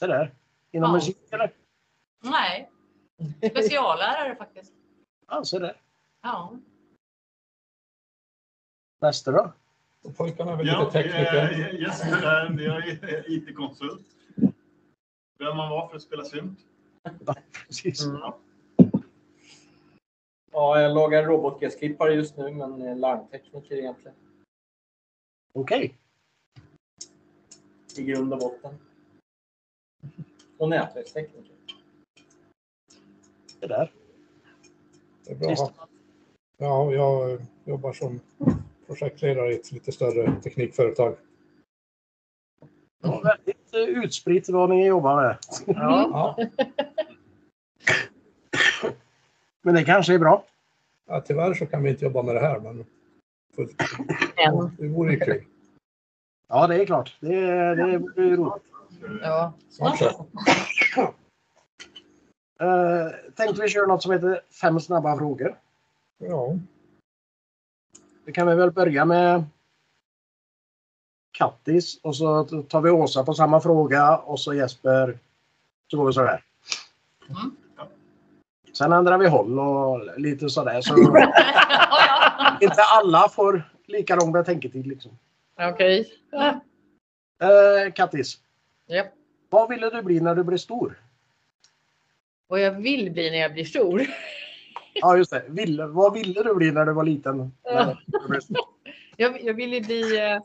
Så 0.00 0.06
där. 0.06 0.34
Inom 0.70 0.90
Ja. 0.90 0.94
musik 0.94 1.18
eller? 1.30 1.52
Nej, 2.22 2.70
speciallärare 3.50 4.36
faktiskt. 4.36 4.72
Ja, 5.26 5.44
så 5.44 5.58
där. 5.58 5.80
Ja. 6.22 6.58
Nästa 9.00 9.30
då? 9.32 9.52
Och 10.02 10.16
pojkarna 10.16 10.52
är 10.52 10.56
väl 10.56 10.66
Ja, 10.66 10.80
lite 10.80 10.92
tekniker. 10.92 11.52
eh, 11.52 11.80
Jesper 11.80 12.20
där, 12.20 12.60
jag 12.64 12.88
är 12.88 13.30
IT-konsult. 13.32 14.06
Vem 15.38 15.56
man 15.56 15.70
var 15.70 15.88
för 15.88 15.96
att 15.96 16.02
spela 16.02 16.24
synt. 16.24 16.58
Precis. 17.66 18.04
Mm. 18.04 18.20
Ja, 20.52 20.80
jag 20.80 20.94
lagar 20.94 21.24
robotgräsklippare 21.24 22.14
just 22.14 22.36
nu, 22.36 22.50
men 22.52 22.82
är 22.82 22.94
larmtekniker 22.94 23.76
egentligen. 23.76 24.16
Okej. 25.52 25.98
I 27.96 28.02
grund 28.02 28.32
och 28.32 28.38
botten. 28.38 28.78
Och 30.58 30.68
nätverkstekniker. 30.68 31.54
Det 33.64 33.68
där. 33.68 33.90
Det 35.26 35.32
är 35.32 35.36
bra. 35.36 35.70
Ja, 36.58 36.92
jag 36.92 37.40
jobbar 37.64 37.92
som 37.92 38.20
projektledare 38.86 39.52
i 39.52 39.54
ett 39.54 39.72
lite 39.72 39.92
större 39.92 40.40
teknikföretag. 40.42 41.16
Ja, 43.02 43.20
väldigt 43.20 43.74
eh, 43.74 44.04
utspritt 44.04 44.48
vad 44.48 44.70
ni 44.70 44.86
jobbar 44.86 45.22
med. 45.22 45.38
Ja. 45.66 46.36
Ja, 46.36 46.48
Men 49.62 49.74
det 49.74 49.84
kanske 49.84 50.14
är 50.14 50.18
bra. 50.18 50.44
ja, 51.06 51.20
tyvärr 51.20 51.54
så 51.54 51.66
kan 51.66 51.82
vi 51.82 51.90
inte 51.90 52.04
jobba 52.04 52.22
med 52.22 52.34
det 52.34 52.40
här, 52.40 52.60
men. 52.60 52.84
En. 54.36 54.76
det 54.78 54.88
vore 54.88 55.12
ju 55.12 55.20
kul. 55.20 55.44
Ja, 56.48 56.66
det 56.66 56.82
är 56.82 56.86
klart. 56.86 57.16
Det, 57.20 57.28
det 57.74 57.82
är 57.82 58.36
roligt. 58.36 58.62
Ja. 59.22 59.52
Uh, 62.62 63.10
tänkte 63.34 63.62
vi 63.62 63.68
köra 63.68 63.86
något 63.86 64.02
som 64.02 64.12
heter 64.12 64.40
fem 64.60 64.80
snabba 64.80 65.16
frågor. 65.16 65.58
Ja, 66.18 66.56
Det 68.24 68.32
kan 68.32 68.46
vi 68.46 68.54
väl 68.54 68.70
börja 68.70 69.04
med 69.04 69.44
Kattis 71.32 72.00
och 72.02 72.16
så 72.16 72.44
tar 72.44 72.80
vi 72.80 72.90
Åsa 72.90 73.24
på 73.24 73.34
samma 73.34 73.60
fråga 73.60 74.16
och 74.16 74.40
så 74.40 74.54
Jesper. 74.54 75.18
Så 75.90 75.96
går 75.96 76.06
vi 76.06 76.12
så 76.12 76.24
här. 76.24 76.44
Mm. 77.28 77.56
Sen 78.72 78.92
ändrar 78.92 79.18
vi 79.18 79.28
håll 79.28 79.58
och 79.58 80.20
lite 80.20 80.48
sådär. 80.48 80.80
Så 80.80 80.96
inte 82.60 82.82
alla 82.82 83.28
får 83.28 83.62
lika 83.86 84.16
lång 84.16 84.32
betänketid 84.32 84.86
liksom. 84.86 85.18
Okej. 85.60 86.12
Eh, 87.42 87.92
Kattis, 87.92 88.38
Japp. 88.86 89.06
vad 89.50 89.68
ville 89.68 89.90
du 89.90 90.02
bli 90.02 90.20
när 90.20 90.34
du 90.34 90.44
blev 90.44 90.58
stor? 90.58 91.00
Vad 92.54 92.60
jag 92.60 92.72
vill 92.72 93.12
bli 93.12 93.30
när 93.30 93.38
jag 93.38 93.52
blir 93.52 93.64
stor. 93.64 94.06
Ja, 94.92 95.16
just 95.16 95.30
det. 95.30 95.44
Ville, 95.48 95.86
vad 95.86 96.12
ville 96.12 96.42
du 96.42 96.54
bli 96.54 96.70
när 96.70 96.86
du 96.86 96.92
var 96.92 97.04
liten? 97.04 97.52
Ja. 97.62 97.96
Jag, 99.16 99.42
jag 99.42 99.54
ville 99.54 99.80
bli 99.80 100.18
eh, 100.18 100.40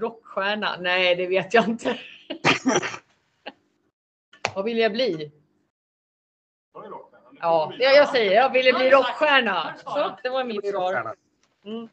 rockstjärna. 0.00 0.76
Nej, 0.80 1.16
det 1.16 1.26
vet 1.26 1.54
jag 1.54 1.68
inte. 1.68 1.98
Vad 4.54 4.64
vill 4.64 4.78
jag 4.78 4.92
bli? 4.92 5.32
Ja, 7.40 7.72
jag, 7.78 7.96
jag 7.96 8.08
säger 8.08 8.32
jag 8.32 8.52
ville 8.52 8.72
bli 8.72 8.90
rockstjärna. 8.90 9.74
Så, 9.84 10.18
det 10.22 10.28
var 10.28 10.44
mitt 10.44 10.70
svar. 10.70 11.14
Mm. 11.64 11.88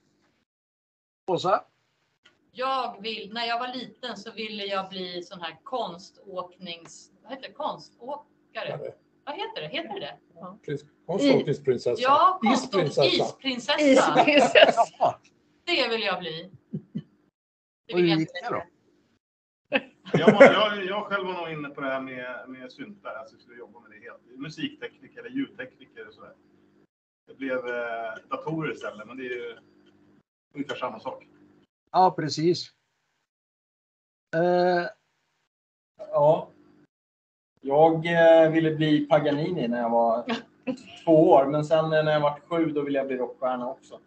Åsa? 1.28 1.64
Jag 2.58 3.02
vill, 3.02 3.34
när 3.34 3.46
jag 3.46 3.60
var 3.60 3.74
liten 3.74 4.18
så 4.18 4.32
ville 4.32 4.64
jag 4.66 4.90
bli 4.90 5.24
sån 5.24 5.42
här 5.42 5.60
konståknings... 5.64 7.12
Vad 7.24 7.32
heter 7.32 7.48
det? 7.48 7.54
Konståkare? 7.54 8.94
Vad 9.24 9.36
heter 9.36 9.62
det? 9.62 9.68
Heter 9.68 9.94
det 9.94 10.00
det? 10.00 10.18
Prins- 10.72 10.86
Konståkningsprinsessa. 11.06 12.02
Ja, 12.02 12.40
Isprinsessa. 12.54 13.06
Isprinsessa. 13.06 13.82
Isprinsessa. 13.82 15.20
Det 15.64 15.88
vill 15.90 16.02
jag 16.02 16.20
bli. 16.20 16.52
Det 17.88 17.96
vill 17.96 18.10
jag 18.10 18.20
inte 18.20 18.32
då? 18.50 18.64
Jag, 20.14 20.34
var, 20.34 20.44
jag, 20.44 20.86
jag 20.86 21.06
själv 21.06 21.28
var 21.28 21.34
nog 21.34 21.50
inne 21.50 21.70
på 21.70 21.82
det 21.82 21.88
här 21.88 22.02
med, 22.02 22.50
med 22.50 22.72
syntar. 22.72 23.16
Alltså 23.16 23.36
jag 23.36 23.42
skulle 23.42 23.58
jobba 23.58 23.80
med 23.80 23.92
det 23.92 24.00
helt. 24.00 24.40
Musiktekniker 24.40 25.20
eller 25.20 25.30
ljudtekniker 25.30 26.08
och 26.08 26.14
sådär. 26.14 26.34
Det 27.28 27.34
blev 27.34 27.58
eh, 27.58 28.14
datorer 28.30 28.72
istället, 28.72 29.08
men 29.08 29.18
det 29.18 29.24
är 29.24 29.30
ju 29.30 29.58
ungefär 30.54 30.76
samma 30.76 31.00
sak. 31.00 31.28
Ja, 31.96 32.12
precis. 32.12 32.70
Eh, 34.36 34.88
Ja. 36.12 36.50
Jag 37.62 38.06
eh, 38.06 38.52
ville 38.52 38.76
bli 38.76 39.06
Paganini 39.06 39.68
när 39.68 39.82
jag 39.82 39.90
var 39.90 40.26
två 41.06 41.30
år, 41.32 41.46
men 41.46 41.66
sen 41.66 41.90
när 41.90 42.12
jag 42.12 42.20
var 42.20 42.40
sju 42.50 42.66
då 42.66 42.82
ville 42.82 42.98
jag 42.98 43.08
bli 43.08 43.18
rockstjärna 43.18 43.70
också. 43.70 44.00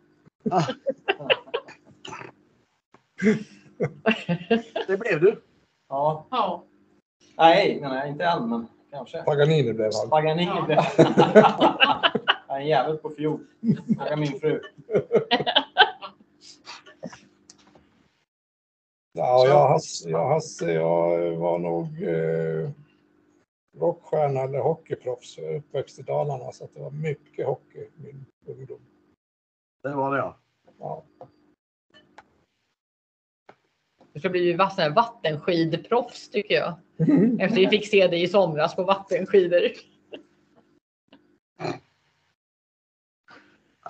det 4.86 4.96
blev 4.96 5.20
du. 5.20 5.42
Ja. 5.88 6.26
Ja. 6.30 6.64
Nej, 7.36 7.78
nej, 7.80 7.90
nej, 7.90 8.08
inte 8.10 8.24
än, 8.24 8.48
men 8.48 8.66
kanske. 8.90 9.22
Paganini 9.22 9.72
blev 9.72 9.90
han. 10.00 10.10
Paganini 10.10 10.50
Ja. 10.56 10.62
blev... 10.66 10.78
Jag 12.48 12.56
är 12.56 12.60
jävel 12.60 12.96
på 12.96 13.10
fiol. 13.10 13.46
Fråga 13.96 14.16
min 14.16 14.40
fru. 14.40 14.60
Ja, 19.18 19.46
jag, 19.46 19.68
Hasse, 19.68 20.10
jag, 20.10 20.28
Hasse, 20.28 20.72
jag 20.72 21.30
var 21.36 21.58
nog 21.58 22.02
eh, 22.02 22.70
rockstjärna 23.78 24.40
eller 24.40 24.58
hockeyproffs. 24.58 25.38
Jag 25.38 25.52
är 25.52 25.56
uppväxt 25.56 25.98
i 25.98 26.02
Dalarna 26.02 26.52
så 26.52 26.64
att 26.64 26.74
det 26.74 26.80
var 26.80 26.90
mycket 26.90 27.46
hockey 27.46 27.78
i 27.78 27.90
min 27.96 28.26
ungdom. 28.46 28.80
Det 29.82 29.94
var 29.94 30.12
det 30.12 30.18
ja. 30.18 30.38
Ja. 30.78 31.04
Du 34.12 34.20
ska 34.20 34.28
bli 34.28 34.52
vattenskidproffs 34.94 36.30
tycker 36.30 36.54
jag. 36.54 36.74
Efter 37.40 37.56
vi 37.56 37.68
fick 37.68 37.88
se 37.88 38.06
dig 38.06 38.22
i 38.22 38.28
somras 38.28 38.76
på 38.76 38.84
vattenskidor. 38.84 39.60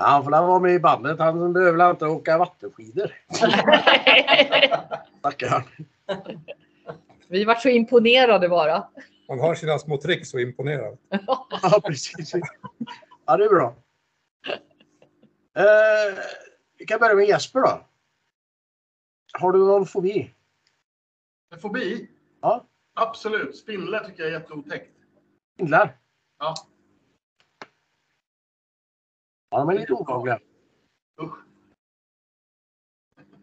Han 0.00 0.24
får 0.24 0.30
vara 0.30 0.58
med 0.58 0.74
i 0.74 0.78
bandet. 0.78 1.18
Han 1.18 1.52
behöver 1.52 1.78
väl 1.78 1.90
inte 1.90 2.06
åka 2.06 2.38
vattenskidor. 2.38 3.12
Tackar. 5.22 5.64
vi 7.28 7.44
var 7.44 7.54
så 7.54 7.68
imponerade 7.68 8.48
bara. 8.48 8.88
Man 9.28 9.40
har 9.40 9.54
sina 9.54 9.78
små 9.78 9.96
tricks 10.00 10.34
och 10.34 10.40
imponerar. 10.40 10.96
Ja, 11.62 11.80
precis. 11.84 12.32
Ja, 13.26 13.36
det 13.36 13.44
är 13.44 13.48
bra. 13.48 13.74
Eh, 15.56 16.18
vi 16.78 16.86
kan 16.86 17.00
börja 17.00 17.14
med 17.14 17.28
Jesper 17.28 17.60
då. 17.60 17.86
Har 19.32 19.52
du 19.52 19.58
någon 19.58 19.86
fobi? 19.86 20.34
En 21.54 21.60
fobi? 21.60 22.08
Ja. 22.40 22.64
Absolut. 22.94 23.56
Spindlar 23.56 24.04
tycker 24.04 24.22
jag 24.22 24.32
är 24.32 24.38
jätteotäckt. 24.40 24.92
Spindlar? 25.54 25.96
Ja. 26.38 26.54
Ja, 29.50 29.58
de 29.58 29.68
är 29.68 29.74
lite 29.74 29.92
obehagliga. 29.92 30.40
Usch. 31.20 31.36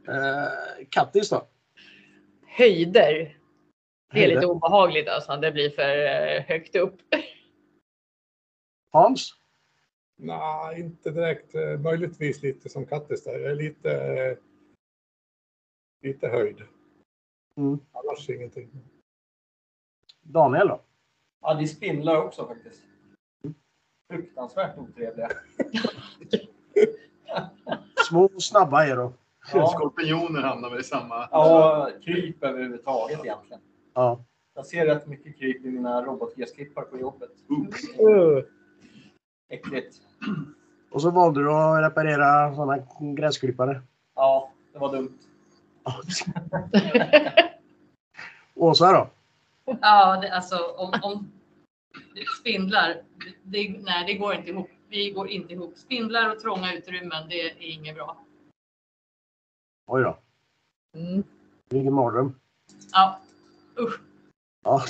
Eh, 0.07 0.85
Kattis 0.89 1.29
då? 1.29 1.47
Höjder. 2.47 3.37
Det 4.11 4.23
är 4.23 4.27
lite 4.27 4.45
obehagligt 4.45 5.07
alltså. 5.07 5.37
Det 5.37 5.51
blir 5.51 5.69
för 5.69 6.05
eh, 6.05 6.41
högt 6.43 6.75
upp. 6.75 7.01
Hans? 8.91 9.31
Nej, 10.15 10.79
inte 10.79 11.11
direkt. 11.11 11.55
Eh, 11.55 11.79
Möjligtvis 11.79 12.41
lite 12.43 12.69
som 12.69 12.85
Kattis 12.85 13.23
där. 13.23 13.39
Jag 13.39 13.51
är 13.51 13.55
lite, 13.55 13.91
eh, 13.91 14.37
lite 16.01 16.27
höjd. 16.27 16.61
Mm. 17.57 17.79
Annars 17.91 18.29
ingenting. 18.29 18.69
Daniel 20.21 20.67
då? 20.67 20.81
Ja, 21.41 21.53
det 21.53 21.67
spindlar 21.67 22.21
också 22.25 22.47
faktiskt. 22.47 22.81
Fruktansvärt 24.09 24.77
otrevliga. 24.77 25.29
Små 28.09 28.25
och 28.25 28.43
snabba 28.43 28.85
är 28.85 28.95
de. 28.95 29.13
Ja, 29.53 29.67
Skorpioner 29.67 30.41
hamnar 30.41 30.69
väl 30.69 30.79
i 30.79 30.83
samma... 30.83 31.27
ja 31.31 31.89
kryp 32.05 32.43
överhuvudtaget 32.43 33.25
egentligen. 33.25 33.61
Ja. 33.93 34.25
Jag 34.55 34.65
ser 34.65 34.85
rätt 34.85 35.07
mycket 35.07 35.37
kryp 35.37 35.65
i 35.65 35.69
mina 35.69 36.01
robotgräsklippar 36.01 36.81
på 36.81 36.99
jobbet. 36.99 37.31
Uh. 38.01 38.43
Äckligt. 39.49 39.95
Och 40.91 41.01
så 41.01 41.11
valde 41.11 41.43
du 41.43 41.51
att 41.51 41.83
reparera 41.83 42.55
sådana 42.55 42.77
gräsklippare. 42.99 43.81
Ja, 44.15 44.51
det 44.73 44.79
var 44.79 44.91
dumt. 44.91 45.17
Åsa 48.55 48.91
då? 48.91 49.07
Ja, 49.81 50.17
det, 50.21 50.31
alltså 50.35 50.57
om, 50.77 50.93
om 51.03 51.31
spindlar, 52.39 53.01
det, 53.43 53.69
nej 53.69 54.05
det 54.07 54.13
går 54.13 54.33
inte 54.33 54.49
ihop. 54.49 54.69
Vi 54.89 55.11
går 55.11 55.29
inte 55.29 55.53
ihop. 55.53 55.77
Spindlar 55.77 56.31
och 56.31 56.39
trånga 56.39 56.73
utrymmen, 56.73 57.29
det 57.29 57.41
är 57.41 57.61
inget 57.61 57.95
bra. 57.95 58.17
Oj 59.87 60.03
då. 60.03 60.17
Mm. 60.99 61.23
Vilken 61.69 61.93
mardröm. 61.93 62.39
Ja, 62.91 63.19
usch. 63.79 63.99
Ja. 64.63 64.83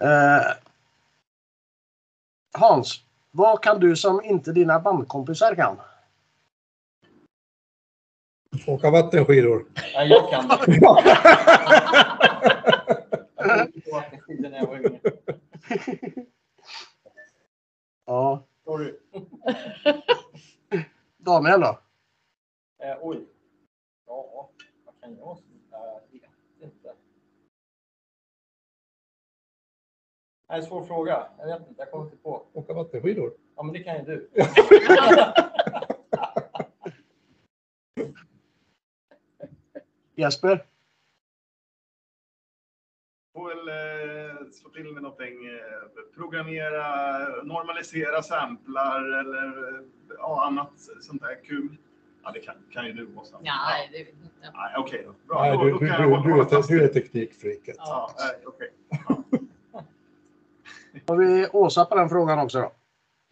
eh, 0.00 0.46
Hans, 2.58 3.04
vad 3.30 3.62
kan 3.62 3.80
du 3.80 3.96
som 3.96 4.24
inte 4.24 4.52
dina 4.52 4.80
bandkompisar 4.80 5.54
kan? 5.54 5.76
Åka 8.66 8.90
vattenskidor. 8.90 9.66
Nej, 9.94 10.08
jag 10.08 10.30
kan 10.30 10.48
det. 10.48 10.66
På 13.90 13.96
vattenskidor 13.96 14.50
när 14.50 14.58
jag 14.58 14.66
var 14.66 14.76
yngre. 14.76 15.00
Ja. 18.08 18.46
Sorry. 18.64 18.94
Daniel 21.16 21.60
då? 21.60 21.78
Eh, 22.78 22.96
oj. 23.00 23.26
Ja, 24.06 24.50
vad 24.84 25.00
kan 25.00 25.16
jag? 25.16 25.38
Jag 25.70 26.00
vet 26.60 26.72
inte. 26.74 26.94
Nej, 30.48 30.62
svår 30.62 30.84
fråga. 30.84 31.28
Jag 31.38 31.46
vet 31.46 31.68
inte. 31.68 31.82
Jag 31.82 31.90
kommer 31.90 32.04
inte 32.04 32.16
på. 32.16 32.46
Åka 32.52 32.74
vattenskidor. 32.74 33.32
Ja, 33.56 33.62
men 33.62 33.72
det 33.72 33.82
kan 33.82 33.96
ju 33.96 34.02
du. 34.04 34.30
Jesper? 40.14 40.66
Får 43.36 43.48
väl 43.48 43.68
eh, 43.68 44.50
slå 44.52 44.70
till 44.70 44.92
med 44.92 45.02
någonting. 45.02 45.46
Eh, 45.46 46.14
programmera, 46.14 46.86
normalisera 47.42 48.22
samplar 48.22 49.20
eller 49.20 49.46
eh, 49.46 49.80
ja, 50.18 50.46
annat 50.46 50.72
sånt 51.00 51.22
där 51.22 51.44
kul. 51.44 51.76
Ja, 52.24 52.30
det 52.30 52.40
kan, 52.40 52.54
kan 52.72 52.86
ju 52.86 52.92
du 52.92 53.08
Åsa. 53.16 53.38
Nej, 53.42 53.88
det 53.92 53.98
vet 53.98 54.08
jag 54.08 54.26
inte. 54.26 54.58
Nej, 54.58 54.74
okej 54.78 55.06
då. 55.06 55.14
Bra, 55.28 55.42
Nej, 55.42 55.52
då, 55.52 55.64
du, 55.64 55.70
då 55.70 55.78
du, 55.78 55.88
kan 55.88 56.02
du, 56.02 56.08
du, 56.08 56.14
hålla 56.14 56.42
är, 56.42 56.68
du 56.68 56.84
är 56.84 56.88
teknikfreaket. 56.88 57.76
Ja, 57.78 58.10
nej, 58.18 58.36
okej. 58.46 58.72
Har 61.06 61.16
vi 61.16 61.46
Åsa 61.52 61.84
på 61.84 61.94
den 61.94 62.08
frågan 62.08 62.38
också 62.38 62.60
då? 62.60 62.72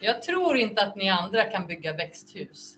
Jag 0.00 0.22
tror 0.22 0.56
inte 0.56 0.82
att 0.82 0.96
ni 0.96 1.10
andra 1.10 1.44
kan 1.44 1.66
bygga 1.66 1.92
växthus. 1.92 2.74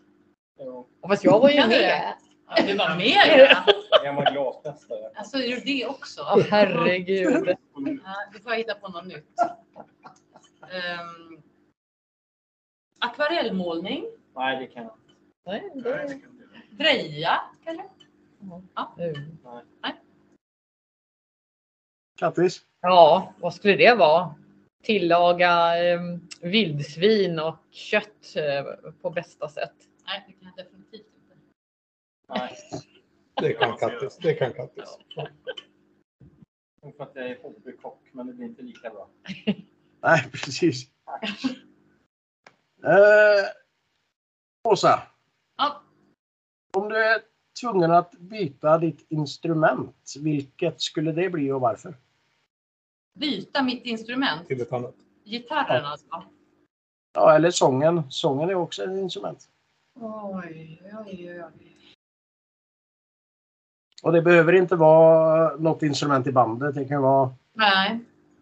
Jo, 0.58 0.86
Fast 1.08 1.24
jag 1.24 1.40
var 1.40 1.50
ju 1.50 1.60
du 1.60 1.68
med. 1.68 1.78
det? 1.78 2.14
Ja, 2.48 2.66
du 2.66 2.76
var 2.76 2.96
med 2.96 3.48
ja. 3.50 3.64
Gammal 4.06 4.32
glasmästare. 4.32 5.10
Alltså, 5.14 5.36
är 5.38 5.56
du 5.56 5.60
det 5.60 5.86
också? 5.86 6.20
Åh 6.20 6.42
herregud. 6.50 7.44
Nej, 7.44 7.56
då 8.32 8.38
får 8.38 8.52
jag 8.52 8.58
hitta 8.58 8.74
på 8.74 8.88
något 8.88 9.06
nytt. 9.06 9.40
Um, 10.60 11.42
akvarellmålning. 12.98 14.06
Nej, 14.34 14.58
det 14.58 14.66
kan 14.66 14.84
jag 14.84 14.92
inte. 14.92 15.12
Nej, 15.46 15.70
Nej, 15.74 16.20
det... 16.70 16.84
Dreja 16.84 17.40
kanske? 17.64 17.84
Mm. 18.98 19.98
Kattis? 22.18 22.62
Ja, 22.80 23.34
vad 23.40 23.54
skulle 23.54 23.76
det 23.76 23.94
vara? 23.94 24.34
Tillaga 24.82 25.84
eh, 25.84 26.00
vildsvin 26.40 27.38
och 27.38 27.56
kött 27.70 28.36
eh, 28.36 28.90
på 29.02 29.10
bästa 29.10 29.48
sätt. 29.48 29.74
Nej, 30.06 30.24
det 30.26 30.32
kan 30.32 30.52
jag 30.56 30.66
definitivt 30.66 31.06
inte. 31.16 31.36
Nej, 32.28 32.56
Det 33.40 33.52
kan 33.52 33.76
Kattis. 33.76 34.16
Det 34.22 34.34
kan 34.34 34.52
Kattis. 34.52 34.98
för 36.96 37.02
att 37.04 37.10
jag 37.14 37.26
är 37.30 37.42
hobbykock, 37.42 38.00
men 38.12 38.26
det 38.26 38.32
blir 38.32 38.46
inte 38.46 38.62
lika 38.62 38.90
bra. 38.90 39.08
Nej, 40.02 40.30
precis. 40.32 40.90
Eh, 42.84 43.46
Åsa, 44.68 45.02
Ja, 45.56 45.82
om 46.76 46.88
du 46.88 46.96
är 47.04 47.22
tvungen 47.60 47.90
att 47.90 48.12
byta 48.12 48.78
ditt 48.78 49.06
instrument, 49.08 50.14
vilket 50.20 50.80
skulle 50.80 51.12
det 51.12 51.30
bli 51.30 51.52
och 51.52 51.60
varför? 51.60 51.94
byta 53.14 53.62
mitt 53.62 53.84
instrument. 53.84 54.46
Till 54.46 54.60
ett 54.60 54.72
annat. 54.72 54.94
Gitarren 55.24 55.84
alltså. 55.84 56.06
Ja, 57.14 57.36
eller 57.36 57.50
sången. 57.50 58.02
Sången 58.10 58.50
är 58.50 58.54
också 58.54 58.84
ett 58.84 58.90
instrument. 58.98 59.48
Oj, 60.00 60.82
oj, 61.06 61.42
oj. 61.44 61.75
Och 64.06 64.12
det 64.12 64.22
behöver 64.22 64.52
inte 64.52 64.76
vara 64.76 65.56
något 65.56 65.82
instrument 65.82 66.26
i 66.26 66.32
bandet. 66.32 66.74
Det 66.74 66.84
kan 66.84 67.02
vara 67.02 67.34
Nej, 67.52 68.00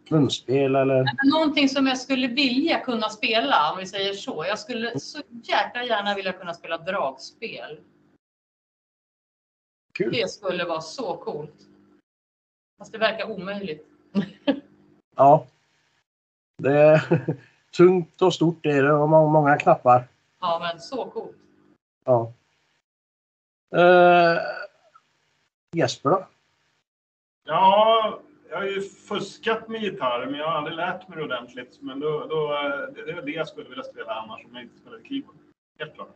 munspel 0.08 0.74
eller... 0.76 1.30
någonting 1.32 1.68
som 1.68 1.86
jag 1.86 1.98
skulle 1.98 2.28
vilja 2.28 2.80
kunna 2.80 3.08
spela 3.08 3.72
om 3.72 3.78
vi 3.78 3.86
säger 3.86 4.12
så. 4.12 4.44
Jag 4.48 4.58
skulle 4.58 5.00
så 5.00 5.18
jäkla 5.42 5.84
gärna 5.84 6.14
vilja 6.14 6.32
kunna 6.32 6.54
spela 6.54 6.78
dragspel. 6.78 7.80
Kul. 9.92 10.12
Det 10.12 10.30
skulle 10.30 10.64
vara 10.64 10.80
så 10.80 11.16
coolt. 11.16 11.68
Fast 12.78 12.92
det 12.92 12.98
verkar 12.98 13.30
omöjligt. 13.30 13.86
Ja. 15.16 15.46
Det 16.62 16.78
är 16.78 17.24
tungt 17.76 18.22
och 18.22 18.34
stort 18.34 18.58
det 18.62 18.70
är 18.70 18.82
det 18.82 18.92
och 18.92 19.08
må- 19.08 19.28
många 19.28 19.56
knappar. 19.56 20.08
Ja, 20.40 20.58
men 20.62 20.80
så 20.80 21.04
coolt. 21.04 21.36
Ja. 22.04 22.32
Eh, 23.76 24.38
Jesper 25.74 26.10
då? 26.10 26.26
Ja, 27.46 28.20
jag 28.50 28.56
har 28.56 28.64
ju 28.64 28.80
fuskat 28.80 29.68
med 29.68 29.82
gitarr, 29.82 30.26
men 30.26 30.40
jag 30.40 30.46
har 30.46 30.52
aldrig 30.52 30.76
lärt 30.76 31.08
mig 31.08 31.18
det 31.18 31.24
ordentligt. 31.24 31.78
Men 31.80 32.00
då, 32.00 32.26
då, 32.26 32.48
det 32.94 33.04
det 33.04 33.12
är 33.12 33.22
det 33.22 33.32
jag 33.32 33.48
skulle 33.48 33.68
vilja 33.68 33.84
spela 33.84 34.14
annars 34.14 34.44
om 34.44 34.54
jag 34.54 34.62
inte 34.62 34.76
spelade 34.76 35.04
keyboard. 35.04 35.36
Helt 35.78 35.94
klart. 35.94 36.14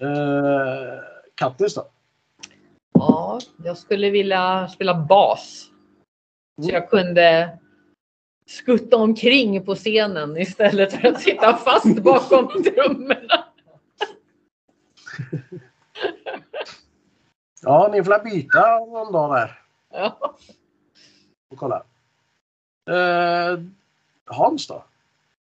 Eh, 0.00 1.04
Kattis 1.34 1.74
då? 1.74 1.86
Ja, 2.92 3.40
jag 3.64 3.78
skulle 3.78 4.10
vilja 4.10 4.68
spela 4.68 4.94
bas. 4.94 5.70
Så 6.62 6.70
jag 6.70 6.90
kunde 6.90 7.58
skutta 8.46 8.96
omkring 8.96 9.64
på 9.64 9.74
scenen 9.74 10.36
istället 10.36 10.92
för 10.92 11.08
att 11.08 11.20
sitta 11.20 11.56
fast 11.56 12.02
bakom 12.02 12.48
trummorna. 12.62 13.44
Ja, 17.64 17.88
ni 17.92 18.04
får 18.04 18.24
byta 18.24 18.78
någon 18.78 19.12
dag 19.12 19.34
där. 19.34 19.62
Ja. 19.90 20.36
Och 21.50 21.58
kolla. 21.58 21.84
Eh, 22.90 23.60
Hans 24.24 24.66
då? 24.66 24.84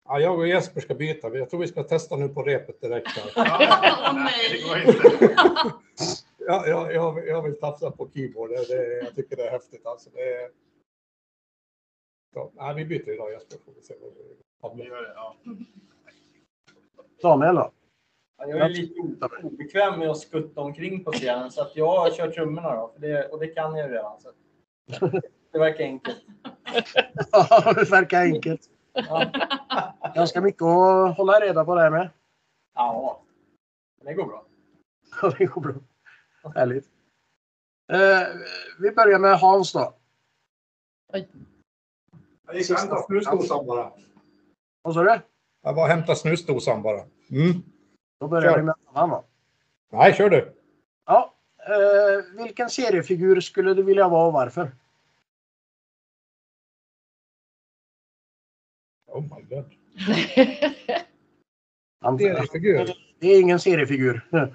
Ja, 0.04 0.20
jag 0.20 0.38
och 0.38 0.48
Jesper 0.48 0.80
ska 0.80 0.94
byta. 0.94 1.28
Jag 1.28 1.50
tror 1.50 1.60
vi 1.60 1.68
ska 1.68 1.82
testa 1.82 2.16
nu 2.16 2.28
på 2.28 2.42
repet 2.42 2.80
direkt. 2.80 3.08
Här. 3.08 4.14
Nej, 4.14 4.48
det 4.52 4.68
går 4.68 4.78
inte. 4.78 5.74
Ja, 6.38 6.66
jag, 6.66 6.94
jag, 6.94 7.26
jag 7.26 7.42
vill 7.42 7.60
tafsa 7.60 7.90
på 7.90 8.10
keyboard. 8.14 8.50
Det, 8.50 8.68
det, 8.68 9.04
jag 9.04 9.14
tycker 9.14 9.36
det 9.36 9.46
är 9.46 9.50
häftigt. 9.50 9.86
Alltså, 9.86 10.10
det 10.10 10.34
är... 10.34 10.50
Så, 12.34 12.50
nej, 12.54 12.74
vi 12.74 12.84
byter 12.84 13.08
idag 13.08 13.32
Jesper. 13.32 13.58
Får 13.64 13.72
vi 13.72 13.82
se 13.82 13.94
vad 14.60 14.76
vi 14.76 14.84
gör 14.84 15.02
det, 15.02 15.12
ja. 15.14 15.36
Daniel 17.22 17.54
då? 17.54 17.70
Ja, 18.38 18.46
Jag 18.48 18.58
är 18.58 18.68
lite 18.68 19.00
obekväm 19.42 19.98
med 19.98 20.10
att 20.10 20.18
skutta 20.18 20.60
omkring 20.60 21.04
på 21.04 21.12
scenen 21.12 21.50
så 21.50 21.62
att 21.62 21.76
jag 21.76 22.14
kör 22.14 22.30
trummorna 22.30 22.74
då. 22.76 22.90
För 22.94 23.00
det, 23.00 23.28
och 23.28 23.38
det 23.40 23.46
kan 23.46 23.76
jag 23.76 23.88
ju 23.88 23.94
redan. 23.94 24.20
Så. 24.20 24.30
Det 25.52 25.58
verkar 25.58 25.84
enkelt. 25.84 26.18
Ja, 27.32 27.72
det 27.72 27.90
verkar 27.90 28.22
enkelt. 28.22 28.60
Ja, 28.92 29.24
Ganska 30.14 30.40
mycket 30.40 30.62
att 30.62 31.16
hålla 31.16 31.40
reda 31.40 31.64
på 31.64 31.74
där 31.74 31.90
med. 31.90 32.10
ja. 32.74 33.22
det 34.04 34.14
går 34.14 34.24
bra. 34.26 34.44
Ja, 35.22 35.32
det 35.38 35.44
går 35.46 35.60
bra. 35.60 35.74
Härligt. 36.54 36.84
Eh, 37.92 38.28
vi 38.80 38.90
börjar 38.90 39.18
med 39.18 39.38
Hans 39.38 39.72
då. 39.72 39.94
Jag 41.12 42.56
gick 42.56 42.70
och 42.70 42.76
hämtade 42.76 43.02
snusdosan 43.02 43.66
bara. 43.66 43.92
Vad 44.82 44.94
sa 44.94 45.02
du? 45.02 45.20
Jag 45.62 45.74
var 45.74 45.82
och 45.82 45.88
hämtade 45.88 46.18
snusdosan 46.18 46.82
bara. 46.82 47.00
Mm. 47.30 47.62
Då 48.18 48.28
börjar 48.28 48.50
Kör. 48.50 48.58
vi 48.58 48.62
med 48.62 48.74
annan 48.86 49.10
då. 49.10 49.24
Nej, 49.90 50.14
kör 50.14 50.30
du. 50.30 50.54
Ja, 51.06 51.34
eh, 51.58 52.42
vilken 52.44 52.70
seriefigur 52.70 53.40
skulle 53.40 53.74
du 53.74 53.82
vilja 53.82 54.08
vara 54.08 54.26
och 54.26 54.32
varför? 54.32 54.72
Oh 59.06 59.22
my 59.22 59.42
god. 59.42 59.72
Seriefigur. 62.18 62.94
Det 63.18 63.28
är 63.28 63.40
ingen 63.40 63.60
seriefigur. 63.60 64.28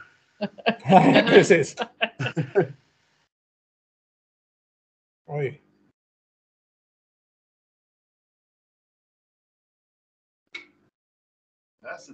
Nej, 0.85 1.25
precis. 1.27 1.75
Oj. 5.25 5.62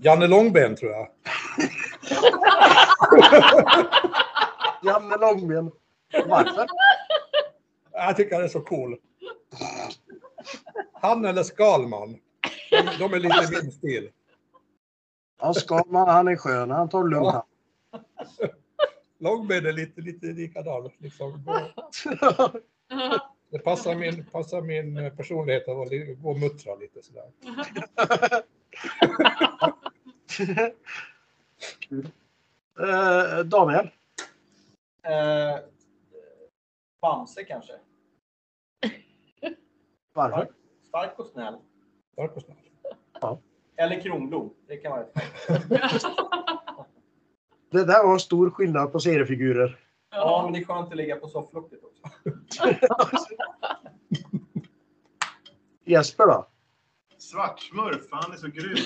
Janne 0.01 0.27
Långben 0.27 0.75
tror 0.75 0.91
jag. 0.91 1.07
Janne 4.83 5.17
Långben. 5.17 5.71
Varför? 6.25 6.67
Jag 7.91 8.17
tycker 8.17 8.35
han 8.35 8.43
är 8.43 8.47
så 8.47 8.61
cool. 8.61 8.97
Han 10.93 11.25
eller 11.25 11.43
Skalman. 11.43 12.17
De, 12.69 12.89
de 12.99 13.13
är 13.13 13.19
lite 13.19 13.63
min 13.63 13.71
stil. 13.71 14.09
Ja, 15.41 15.53
Skalman 15.53 16.09
han 16.09 16.27
är 16.27 16.35
skön. 16.35 16.71
Han 16.71 16.89
tar 16.89 17.03
det 17.03 17.09
lugnt. 17.09 17.25
Ja. 17.25 17.45
Långben 19.19 19.65
är 19.65 19.73
lite, 19.73 20.01
lite 20.01 20.25
likadan. 20.25 20.89
Liksom. 20.97 21.43
Det 23.51 23.59
passar 23.59 23.95
min, 23.95 24.25
passar 24.25 24.61
min 24.61 25.11
personlighet 25.17 25.67
att 25.67 25.89
gå 26.21 26.29
och 26.29 26.39
muttra 26.39 26.75
lite 26.75 27.01
sådär. 27.03 27.31
eh, 32.79 33.39
Daniel. 33.45 33.89
Eh, 35.03 35.59
Bamse 37.01 37.43
kanske. 37.43 37.73
Varför? 40.13 40.51
Stark 40.87 41.19
och 41.19 41.25
snäll. 41.25 41.55
Stark 42.13 42.35
och 42.35 42.41
snäll. 42.41 42.57
Eller 43.75 44.01
Kronblom. 44.01 44.53
Det 44.67 44.77
kan 44.77 44.91
vara 44.91 45.01
ett 45.01 45.13
Det 47.71 47.85
där 47.85 48.07
var 48.07 48.17
stor 48.17 48.49
skillnad 48.49 48.91
på 48.91 48.99
seriefigurer. 48.99 49.79
Ja, 50.11 50.41
men 50.43 50.53
det 50.53 50.59
är 50.59 50.65
skönt 50.65 50.91
att 50.91 50.97
ligga 50.97 51.15
på 51.15 51.27
sofflocket 51.27 51.79
också. 51.83 52.03
Jesper 55.85 56.25
då? 56.25 56.47
Svartsmurf, 57.29 58.07
han 58.11 58.31
är 58.33 58.37
så 58.37 58.47
grym. 58.47 58.77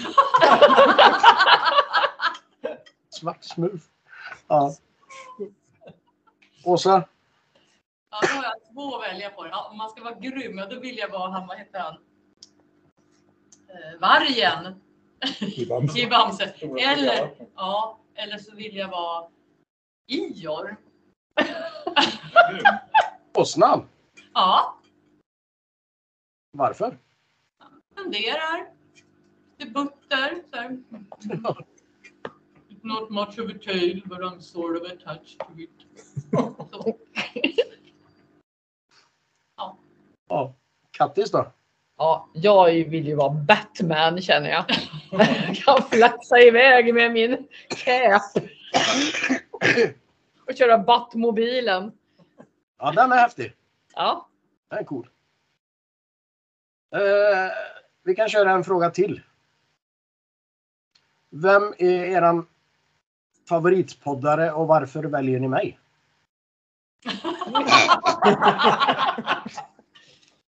Svartsmurf. 3.10 3.82
Ja. 4.48 4.76
Åsa? 6.66 7.08
Ja, 8.10 8.20
då 8.22 8.28
har 8.28 8.44
jag 8.44 8.74
två 8.74 8.96
att 8.96 9.04
välja 9.04 9.30
på. 9.30 9.48
Ja, 9.48 9.68
om 9.72 9.78
man 9.78 9.90
ska 9.90 10.04
vara 10.04 10.16
grym, 10.16 10.62
då 10.70 10.80
vill 10.80 10.98
jag 10.98 11.10
vara 11.10 11.32
han, 11.32 11.48
vad 11.48 11.58
heter 11.58 11.80
han? 11.80 11.94
Eh, 13.68 14.00
vargen 14.00 14.82
I 15.96 16.06
Bamse. 16.08 16.44
Eller, 16.80 17.36
ja, 17.56 18.00
eller 18.16 18.38
så 18.38 18.56
vill 18.56 18.76
jag 18.76 18.88
vara 18.88 19.28
Ior. 20.08 20.78
Åsnan? 23.34 23.90
Ja, 24.34 24.78
Varför? 26.52 26.98
Funderar. 27.96 28.68
Det 29.58 29.66
butter. 29.66 30.44
Så 30.52 30.58
här. 30.58 30.78
Not 32.82 33.10
much 33.10 33.40
of 33.40 33.50
a 33.56 33.60
tail, 33.66 34.02
but 34.06 34.20
I'm 34.20 34.40
sort 34.40 34.82
of 34.82 34.92
attached 34.92 35.40
to 35.40 35.60
it. 35.60 35.70
Så. 36.32 36.98
Ja. 40.30 40.56
Kattis 40.92 41.32
då? 41.32 41.52
Ja, 41.98 42.30
jag 42.34 42.90
vill 42.90 43.08
ju 43.08 43.16
vara 43.16 43.30
Batman 43.30 44.22
känner 44.22 44.50
jag. 44.50 44.66
Jag 45.12 45.56
kan 45.56 45.84
flaxa 45.92 46.40
iväg 46.40 46.94
med 46.94 47.12
min 47.12 47.48
cap. 47.86 48.22
Och 50.48 50.56
köra 50.58 50.78
Batmobilen. 50.78 51.92
Ja, 52.80 52.92
den 52.92 53.12
är 53.12 53.18
häftig. 53.18 53.54
Ja, 53.96 54.30
Den 54.70 54.80
är 54.80 54.84
cool. 54.84 55.10
Eh, 56.96 57.52
vi 58.04 58.16
kan 58.16 58.30
köra 58.30 58.52
en 58.52 58.64
fråga 58.64 58.90
till. 58.90 59.22
Vem 61.30 61.74
är 61.78 62.04
eran 62.04 62.46
favoritpoddare 63.50 64.52
och 64.52 64.68
varför 64.68 65.04
väljer 65.04 65.40
ni 65.40 65.48
mig? 65.48 65.80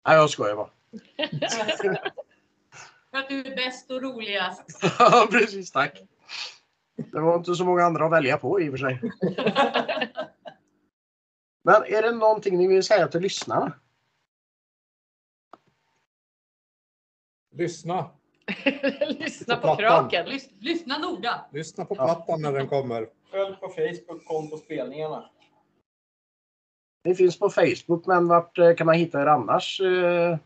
Nej, 0.05 0.15
jag 0.15 0.29
skojar 0.29 0.55
bara. 0.55 0.69
För 3.11 3.17
att 3.17 3.29
du 3.29 3.39
är 3.39 3.55
bäst 3.55 3.91
och 3.91 4.01
roligast. 4.01 4.83
Ja, 4.99 5.27
precis. 5.31 5.71
Tack. 5.71 6.01
Det 6.95 7.19
var 7.19 7.35
inte 7.35 7.55
så 7.55 7.65
många 7.65 7.83
andra 7.83 8.05
att 8.05 8.11
välja 8.11 8.37
på 8.37 8.61
i 8.61 8.69
och 8.69 8.71
för 8.71 8.77
sig. 8.77 9.01
Men 11.63 11.75
är 11.75 12.01
det 12.01 12.11
någonting 12.11 12.57
ni 12.57 12.67
vill 12.67 12.83
säga 12.83 13.07
till 13.07 13.21
lyssnarna? 13.21 13.73
Lyssna. 17.53 18.09
lyssna 19.07 19.55
på 19.55 19.61
Plattan. 19.61 19.77
kraken. 20.09 20.29
Lys, 20.29 20.49
lyssna 20.59 20.97
noga. 20.97 21.45
Lyssna 21.51 21.85
på 21.85 21.95
Ja. 21.95 22.05
plattan 22.05 22.41
när 22.41 22.51
den 22.53 22.67
kommer. 22.67 23.09
Följ 23.31 23.55
på 23.55 23.69
Facebook, 23.69 24.25
kom 24.25 24.49
på 24.49 24.57
spelningarna. 24.57 25.29
Ni 27.03 27.15
finns 27.15 27.39
på 27.39 27.49
Facebook, 27.49 28.05
men 28.05 28.27
vart 28.27 28.57
eh, 28.57 28.75
kan 28.75 28.85
man 28.85 28.95
hitta 28.95 29.21
er 29.21 29.25
annars? 29.25 29.79
eh, 29.81 30.37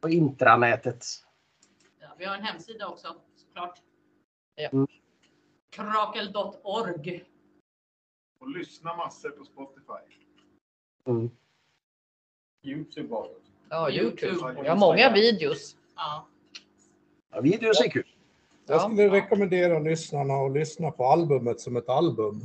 På 0.00 0.08
intranätet. 0.08 1.04
Ja, 2.00 2.08
vi 2.18 2.24
har 2.24 2.36
en 2.36 2.42
hemsida 2.42 2.88
också 2.88 3.16
såklart. 3.36 3.78
Ja. 4.54 4.68
Mm. 4.72 4.86
Krakel.org. 5.70 7.24
Och 8.40 8.48
lyssna 8.50 8.96
massor 8.96 9.30
på 9.30 9.44
Spotify. 9.44 10.16
Mm. 11.06 11.30
Youtube 12.64 13.14
också. 13.14 13.34
Ja. 13.68 13.90
YouTube. 13.90 14.62
Jag 14.64 14.74
har 14.74 14.76
många 14.76 15.12
videos. 15.12 15.76
Ja. 16.02 16.26
Ja, 17.30 17.40
videos 17.40 17.80
är 17.80 17.90
kul. 17.90 18.06
Jag 18.66 18.76
Ja. 18.76 18.80
skulle 18.80 19.08
rekommendera 19.10 19.78
lyssnarna 19.78 20.34
att 20.34 20.52
lyssna 20.52 20.90
på 20.90 21.04
albumet 21.04 21.60
som 21.60 21.76
ett 21.76 21.88
album. 21.88 22.40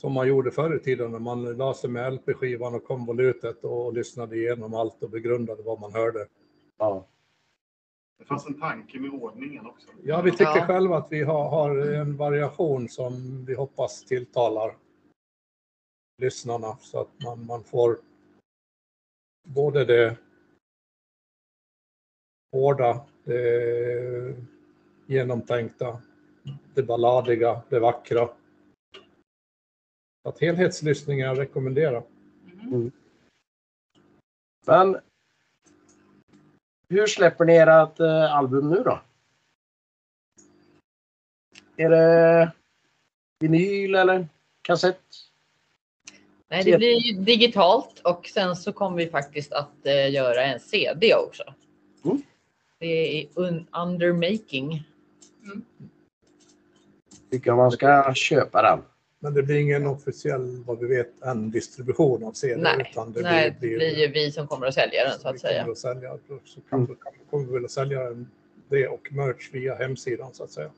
Som 0.00 0.12
man 0.12 0.28
gjorde 0.28 0.50
förr 0.50 0.76
i 0.76 0.80
tiden 0.80 1.12
när 1.12 1.18
man 1.18 1.44
la 1.56 1.74
sig 1.74 1.90
med 1.90 2.12
LP-skivan 2.12 2.74
och 2.74 2.84
konvolutet 2.84 3.64
och 3.64 3.92
lyssnade 3.92 4.36
igenom 4.36 4.74
allt 4.74 5.02
och 5.02 5.10
begrundade 5.10 5.62
vad 5.62 5.80
man 5.80 5.92
hörde. 5.92 6.28
Ja. 6.78 7.06
Det 8.18 8.24
fanns 8.24 8.46
en 8.46 8.60
tanke 8.60 8.98
med 9.00 9.10
ordningen 9.10 9.66
också. 9.66 9.88
Ja, 10.02 10.22
vi 10.22 10.30
tycker 10.30 10.44
Ja. 10.56 10.66
själva 10.66 10.96
att 10.96 11.12
vi 11.12 11.22
har, 11.22 11.48
har 11.48 11.76
en 11.94 12.16
variation 12.16 12.88
som 12.88 13.44
vi 13.44 13.54
hoppas 13.54 14.04
tilltalar 14.04 14.76
lyssnarna 16.18 16.76
så 16.80 17.00
att 17.00 17.22
man, 17.24 17.46
man 17.46 17.64
får 17.64 17.98
både 19.48 19.84
det 19.84 20.16
hårda, 22.52 23.00
det 23.24 24.36
genomtänkta, 25.06 26.02
det 26.74 26.82
balladiga, 26.82 27.62
det 27.68 27.78
vackra. 27.78 28.28
Att 30.24 30.40
helhetslyssning 30.40 31.20
är 31.20 31.26
jag 31.26 31.38
rekommenderar. 31.38 32.02
Mm. 32.62 32.92
Men 34.66 35.00
hur 36.88 37.06
släpper 37.06 37.44
ni 37.44 37.56
ert 37.56 38.00
eh, 38.00 38.34
album 38.34 38.70
nu 38.70 38.82
då? 38.82 39.00
Är 41.76 41.90
det 41.90 42.52
vinyl 43.38 43.94
eller 43.94 44.28
kassett? 44.62 45.00
Nej, 46.48 46.64
det 46.64 46.76
blir 46.76 47.06
ju 47.06 47.20
digitalt 47.20 48.00
och 48.04 48.26
sen 48.26 48.56
så 48.56 48.72
kommer 48.72 48.96
vi 48.96 49.10
faktiskt 49.10 49.52
att 49.52 49.86
eh, 49.86 50.10
göra 50.10 50.44
en 50.44 50.60
CD 50.60 51.14
också. 51.14 51.54
Mm. 52.80 52.92
Det 52.92 53.22
är 53.22 53.26
un- 53.34 53.66
under 53.84 54.12
making. 54.12 54.88
Tycker 57.30 57.54
man 57.54 57.70
ska 57.70 58.14
köpa 58.14 58.62
den. 58.62 58.84
Men 59.20 59.34
det 59.34 59.42
blir 59.42 59.58
ingen 59.58 59.86
officiell, 59.86 60.64
vad 60.66 60.78
vi 60.78 60.86
vet, 60.86 61.22
än 61.22 61.50
distribution 61.50 62.24
av 62.24 62.32
CD. 62.32 62.62
Nej, 62.62 62.86
utan 62.90 63.12
det 63.12 63.22
Nej, 63.22 63.50
det 63.60 63.76
blir 63.76 63.98
ju 63.98 64.08
vi 64.12 64.32
som 64.32 64.46
kommer 64.48 64.66
att 64.66 64.74
sälja 64.74 65.04
den 65.04 65.18
så 65.18 65.28
att 65.28 65.40
säga. 65.40 65.64
att 65.70 65.78
sälja, 65.78 66.18
så 66.44 66.60
kanske 66.70 66.94
kommer 67.30 67.46
vi 67.46 67.52
väl 67.52 67.64
att 67.64 67.70
sälja 67.70 68.04
den, 68.04 68.30
det 68.68 68.88
och 68.88 69.12
merch 69.12 69.50
via 69.52 69.74
hemsidan 69.74 70.34
så 70.34 70.44
att 70.44 70.50
säga. 70.50 70.70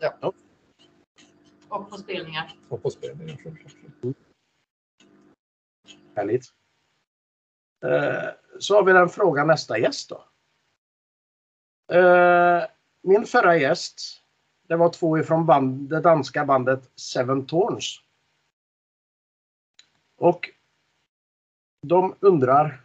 Mm. 0.00 0.32
Och 1.68 1.90
på 1.90 1.96
spelningar. 1.96 2.52
Och 2.68 2.82
på 2.82 2.90
spelningen 2.90 3.36
självklart. 3.36 3.72
Härligt. 6.14 6.44
Eh, 7.84 8.30
Så 8.58 8.74
har 8.74 8.84
vi 8.84 8.92
den 8.92 9.08
frågan 9.08 9.46
nästa 9.46 9.78
gäst 9.78 10.08
då. 10.08 10.24
Eh, 11.92 12.64
Min 13.02 13.26
förra 13.26 13.56
gäst, 13.56 14.22
det 14.68 14.76
var 14.76 14.88
två 14.88 15.18
ifrån 15.18 15.46
band, 15.46 15.88
det 15.90 16.00
danska 16.00 16.44
bandet 16.44 16.90
Seven 16.96 17.46
Torns. 17.46 18.00
Och 20.16 20.50
de 21.82 22.14
undrar, 22.20 22.80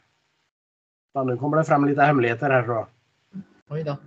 nu 1.26 1.38
kommer 1.38 1.58
det 1.58 1.64
fram 1.64 1.86
lite 1.86 2.02
hemligheter 2.02 2.50
här 2.50 2.68
då. 2.68 2.88
Oj 3.70 3.84
då. 3.84 3.98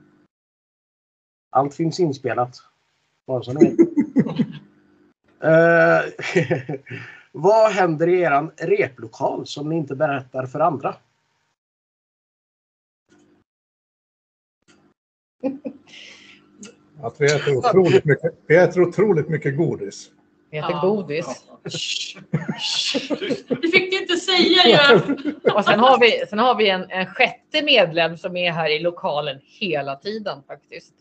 Allt 1.50 1.74
finns 1.74 2.00
inspelat. 2.00 2.56
Bara 3.26 3.42
så 3.42 3.52
ni 3.52 3.76
vet. 3.76 3.88
Eh, 5.40 6.00
Vad 7.32 7.72
händer 7.72 8.08
i 8.08 8.20
eran 8.20 8.50
replokal 8.56 9.46
som 9.46 9.68
ni 9.68 9.76
inte 9.76 9.94
berättar 9.94 10.46
för 10.46 10.60
andra? 10.60 10.94
Att 17.02 17.20
vi 17.20 17.26
äter 17.26 17.56
otroligt 17.56 18.04
mycket, 18.04 18.34
vi 18.46 18.56
äter 18.56 18.82
otroligt 18.82 19.28
mycket 19.28 19.56
godis. 19.56 20.10
Det 20.50 20.56
heter 20.56 20.70
Ja. 20.70 20.80
godis. 20.80 21.26
Det 23.48 23.68
fick 23.68 23.90
du 23.90 24.00
inte 24.00 24.16
säga 24.16 24.66
ju! 24.66 25.00
Och 25.54 25.64
sen 25.64 25.80
har 25.80 26.00
vi, 26.00 26.26
sen 26.28 26.38
har 26.38 26.54
vi 26.54 26.70
en, 26.70 26.90
en 26.90 27.06
sjätte 27.06 27.62
medlem 27.64 28.16
som 28.16 28.36
är 28.36 28.52
här 28.52 28.70
i 28.70 28.78
lokalen 28.78 29.40
hela 29.42 29.96
tiden 29.96 30.42
faktiskt. 30.46 30.94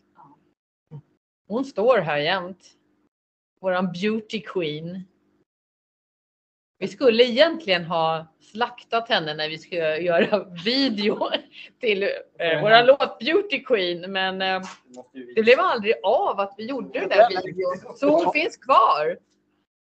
Hon 1.47 1.65
står 1.65 1.97
här 1.97 2.17
jämt. 2.17 2.65
Våran 3.61 3.91
beauty 3.91 4.41
queen. 4.41 5.03
Vi 6.81 6.87
skulle 6.87 7.23
egentligen 7.23 7.85
ha 7.85 8.27
slaktat 8.39 9.09
henne 9.09 9.33
när 9.33 9.49
vi 9.49 9.57
ska 9.57 9.75
göra 9.97 10.43
video 10.65 11.29
till 11.79 12.03
eh, 12.39 12.61
våran 12.61 12.85
låt 12.85 13.19
Beauty 13.19 13.63
Queen, 13.63 14.11
men 14.11 14.41
eh, 14.41 14.61
det 15.35 15.41
blev 15.41 15.59
aldrig 15.59 15.93
av 16.03 16.39
att 16.39 16.53
vi 16.57 16.65
gjorde 16.65 16.99
den 16.99 17.09
där 17.09 17.43
videon. 17.45 17.97
Så 17.97 18.09
hon 18.09 18.33
finns 18.33 18.57
kvar. 18.57 19.17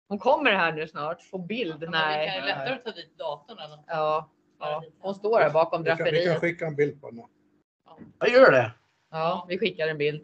Hon 0.09 0.19
kommer 0.19 0.53
här 0.53 0.73
nu 0.73 0.89
snart 0.89 1.31
på 1.31 1.39
bild. 1.39 1.81
Det 1.81 1.87
kan 1.87 1.93
Nej. 1.93 2.41
ju 2.41 2.47
lättare 2.47 2.75
att 2.75 2.85
ta 2.85 2.91
dit 2.91 3.19
datorn 3.19 3.59
eller 3.59 3.79
Ja, 3.87 4.31
ja, 4.61 4.85
hon 4.99 5.15
står 5.15 5.41
här 5.41 5.51
bakom 5.51 5.83
Vi 5.83 5.89
kan, 5.89 5.97
vi 5.97 6.03
kan 6.05 6.13
draperiet. 6.13 6.41
skicka 6.41 6.67
en 6.67 6.77
bild 6.77 7.01
på 7.01 7.07
henne. 7.07 7.23
Jag 8.19 8.31
gör 8.31 8.51
det. 8.51 8.73
Ja, 9.11 9.47
vi 9.49 9.59
skickar 9.59 9.89
en 9.89 9.99
bild. 9.99 10.23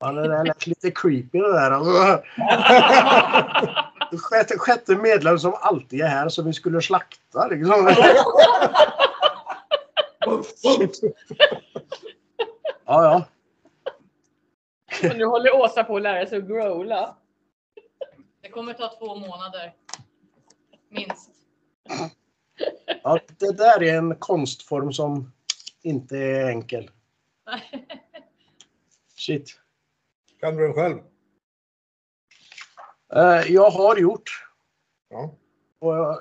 Ja, 0.00 0.12
det 0.12 0.28
där 0.28 0.44
lät 0.44 0.66
lite 0.66 0.90
creepy 0.90 1.38
det 1.38 1.52
där. 1.52 1.70
Sjätte, 4.18 4.58
sjätte 4.58 4.96
medlem 4.96 5.38
som 5.38 5.54
alltid 5.54 6.00
är 6.00 6.06
här 6.06 6.28
som 6.28 6.46
vi 6.46 6.52
skulle 6.52 6.82
slakta. 6.82 7.48
Liksom. 7.48 7.94
Ja, 12.86 13.04
ja. 13.04 13.24
Och 15.10 15.16
nu 15.16 15.24
håller 15.24 15.54
Åsa 15.54 15.84
på 15.84 15.96
att 15.96 16.02
lära 16.02 16.26
sig 16.26 16.38
att 16.38 16.48
growla. 16.48 17.16
Det 18.42 18.48
kommer 18.48 18.72
ta 18.74 18.98
två 18.98 19.14
månader. 19.14 19.74
Minst. 20.88 21.30
ja. 23.02 23.18
Det 23.38 23.52
där 23.52 23.82
är 23.82 23.98
en 23.98 24.16
konstform 24.16 24.92
som 24.92 25.32
inte 25.82 26.18
är 26.18 26.48
enkel. 26.48 26.90
Shit. 29.16 29.60
Kan 30.40 30.56
du 30.56 30.62
den 30.62 30.74
själv? 30.74 30.98
Eh, 33.12 33.52
Jag 33.52 33.70
har 33.70 33.96
gjort. 33.96 34.46
Ja. 35.08 35.34
Och 35.78 35.96
jag, 35.96 36.18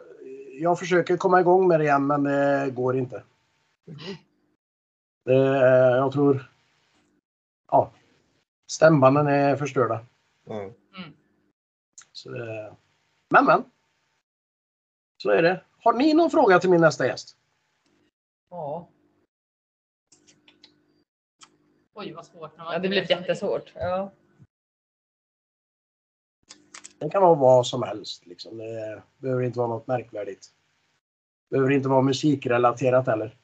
jag 0.59 0.79
försöker 0.79 1.17
komma 1.17 1.39
igång 1.39 1.67
med 1.67 1.79
det 1.79 1.83
igen 1.83 2.07
men 2.07 2.23
det 2.23 2.71
går 2.75 2.97
inte. 2.97 3.23
Det, 5.25 5.33
jag 5.97 6.11
tror... 6.13 6.51
Ja. 7.71 7.91
Stämbanden 8.67 9.27
är 9.27 9.55
förstörda. 9.55 10.05
Ja. 10.45 10.71
Så 12.11 12.29
men 13.29 13.45
men. 13.45 13.63
Så 15.17 15.29
är 15.29 15.41
det. 15.43 15.63
har 15.83 15.93
ni 15.93 16.13
någon 16.13 16.29
fråga 16.29 16.59
till 16.59 16.69
min 16.69 16.81
nästa 16.81 17.07
gäst? 17.07 17.35
Ja, 18.49 18.87
Oj, 21.93 22.13
vad 22.13 22.25
svårt. 22.25 22.51
ja 22.57 22.79
det 22.79 22.89
blev 22.89 23.11
jättesvårt. 23.11 23.71
Ja. 23.75 24.11
Det 26.99 27.09
kan 27.09 27.21
vara 27.21 27.35
vad 27.35 27.67
som 27.67 27.83
helst. 27.83 28.25
Liksom. 28.25 28.57
Det 28.57 29.03
behöver 29.17 29.43
inte 29.43 29.59
vara 29.59 29.67
något 29.67 29.87
märkvärdigt. 29.87 30.47
Det 31.49 31.55
behöver 31.55 31.71
inte 31.71 31.89
vara 31.89 32.01
musikrelaterat 32.01 33.07
heller. 33.07 33.35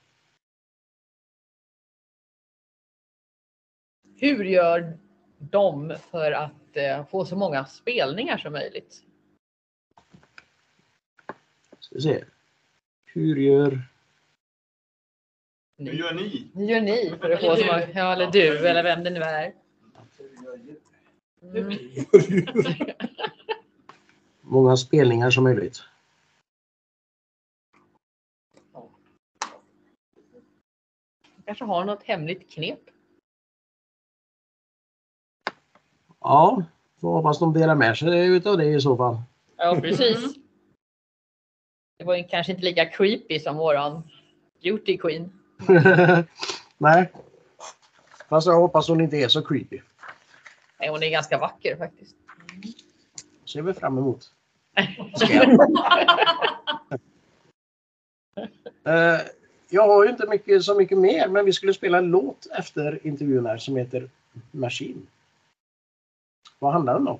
Hur 4.17 4.45
gör 4.45 4.97
de 5.37 5.95
för 6.11 6.31
att 6.31 6.77
eh, 6.77 7.05
få 7.05 7.25
så 7.25 7.35
många 7.35 7.65
spelningar 7.65 8.37
som 8.37 8.53
möjligt? 8.53 9.03
Ska 11.79 11.99
se. 11.99 12.23
Hur 13.05 13.35
gör... 13.35 13.81
Hur 15.77 15.93
gör 15.93 16.13
ni? 16.13 16.51
Hur 16.53 16.65
gör 16.65 16.81
ni 16.81 17.13
för 17.21 17.29
att 17.29 17.41
få 17.41 17.55
så 17.55 17.65
många? 17.65 17.87
Ja, 17.93 18.13
eller 18.13 18.31
du 18.31 18.67
eller 18.67 18.83
vem 18.83 19.03
det 19.03 19.09
nu 19.09 19.19
är. 19.19 19.53
Mm. 21.41 21.77
Många 24.47 24.77
spelningar 24.77 25.31
som 25.31 25.43
möjligt. 25.43 25.83
Kanske 31.45 31.65
har 31.65 31.85
något 31.85 32.03
hemligt 32.03 32.51
knep. 32.51 32.79
Ja, 36.19 36.63
får 37.01 37.13
hoppas 37.13 37.39
de 37.39 37.53
delar 37.53 37.75
med 37.75 37.97
sig 37.97 38.27
utav 38.27 38.57
det 38.57 38.65
i 38.65 38.81
så 38.81 38.97
fall. 38.97 39.17
Ja, 39.57 39.77
precis. 39.81 40.35
Det 41.97 42.05
var 42.05 42.29
kanske 42.29 42.51
inte 42.51 42.65
lika 42.65 42.85
creepy 42.85 43.39
som 43.39 43.57
våran 43.57 44.03
beauty 44.61 44.97
queen. 44.97 45.33
Nej. 46.77 47.11
Fast 48.29 48.47
jag 48.47 48.59
hoppas 48.59 48.87
hon 48.87 49.01
inte 49.01 49.17
är 49.17 49.27
så 49.27 49.41
creepy. 49.41 49.81
Nej, 50.79 50.89
hon 50.89 51.03
är 51.03 51.09
ganska 51.09 51.37
vacker 51.37 51.77
faktiskt. 51.77 52.15
ser 53.45 53.61
vi 53.61 53.73
fram 53.73 53.97
emot. 53.97 54.34
Eh, 58.85 59.21
jag 59.69 59.87
har 59.87 60.03
ju 60.03 60.09
inte 60.09 60.27
mycket, 60.27 60.63
så 60.63 60.75
mycket 60.75 60.97
mer, 60.97 61.27
men 61.27 61.45
vi 61.45 61.53
skulle 61.53 61.73
spela 61.73 61.97
en 61.97 62.07
låt 62.07 62.45
efter 62.45 63.07
intervjun 63.07 63.45
här 63.45 63.57
som 63.57 63.75
heter 63.75 64.09
Machine. 64.51 65.07
Vad 66.59 66.73
handlar 66.73 66.93
den 66.93 67.07
om? 67.07 67.19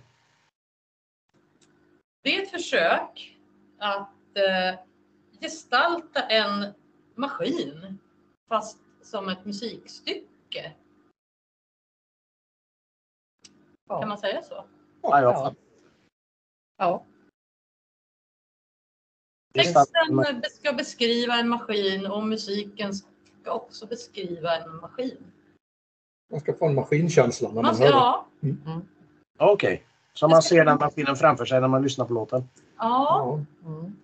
Det 2.22 2.36
är 2.38 2.44
ett 2.44 2.52
försök 2.52 3.38
att 3.78 4.10
eh, 4.38 4.80
gestalta 5.42 6.22
en 6.22 6.74
maskin 7.16 8.00
fast 8.50 8.80
som 9.02 9.30
ett 9.30 9.46
musikstycke. 9.46 10.74
Kan 13.88 14.02
Ja. 14.02 14.06
man 14.06 14.18
säga 14.18 14.44
så? 14.44 14.66
Ja, 15.02 15.22
Ja. 15.22 15.56
ja. 16.78 17.06
Texten 19.56 20.42
ska 20.52 20.74
beskriva 20.74 21.34
en 21.40 21.50
maskin 21.50 22.06
och 22.06 22.24
musiken 22.24 22.94
ska 22.94 23.52
också 23.52 23.88
beskriva 23.88 24.58
en 24.58 24.76
maskin. 24.76 25.18
Man 26.32 26.40
ska 26.40 26.54
få 26.54 26.68
en 26.68 26.76
maskinkänsla 26.76 27.48
när 27.48 27.56
Man 27.56 27.64
man 27.66 27.76
ska, 27.76 27.86
hör 27.86 27.92
det. 28.40 28.56
ja, 29.38 29.54
Okej, 29.54 29.84
så 30.14 30.28
man 30.28 30.42
ser 30.42 30.66
den 30.66 30.78
maskinen 30.78 31.16
framför 31.16 31.46
sig 31.46 31.62
när 31.62 31.68
man 31.68 31.82
lyssnar 31.84 32.06
på 32.06 32.14
låten. 32.14 32.44
ja, 32.78 33.46
Ja. 33.64 33.70
Mm. 33.70 33.96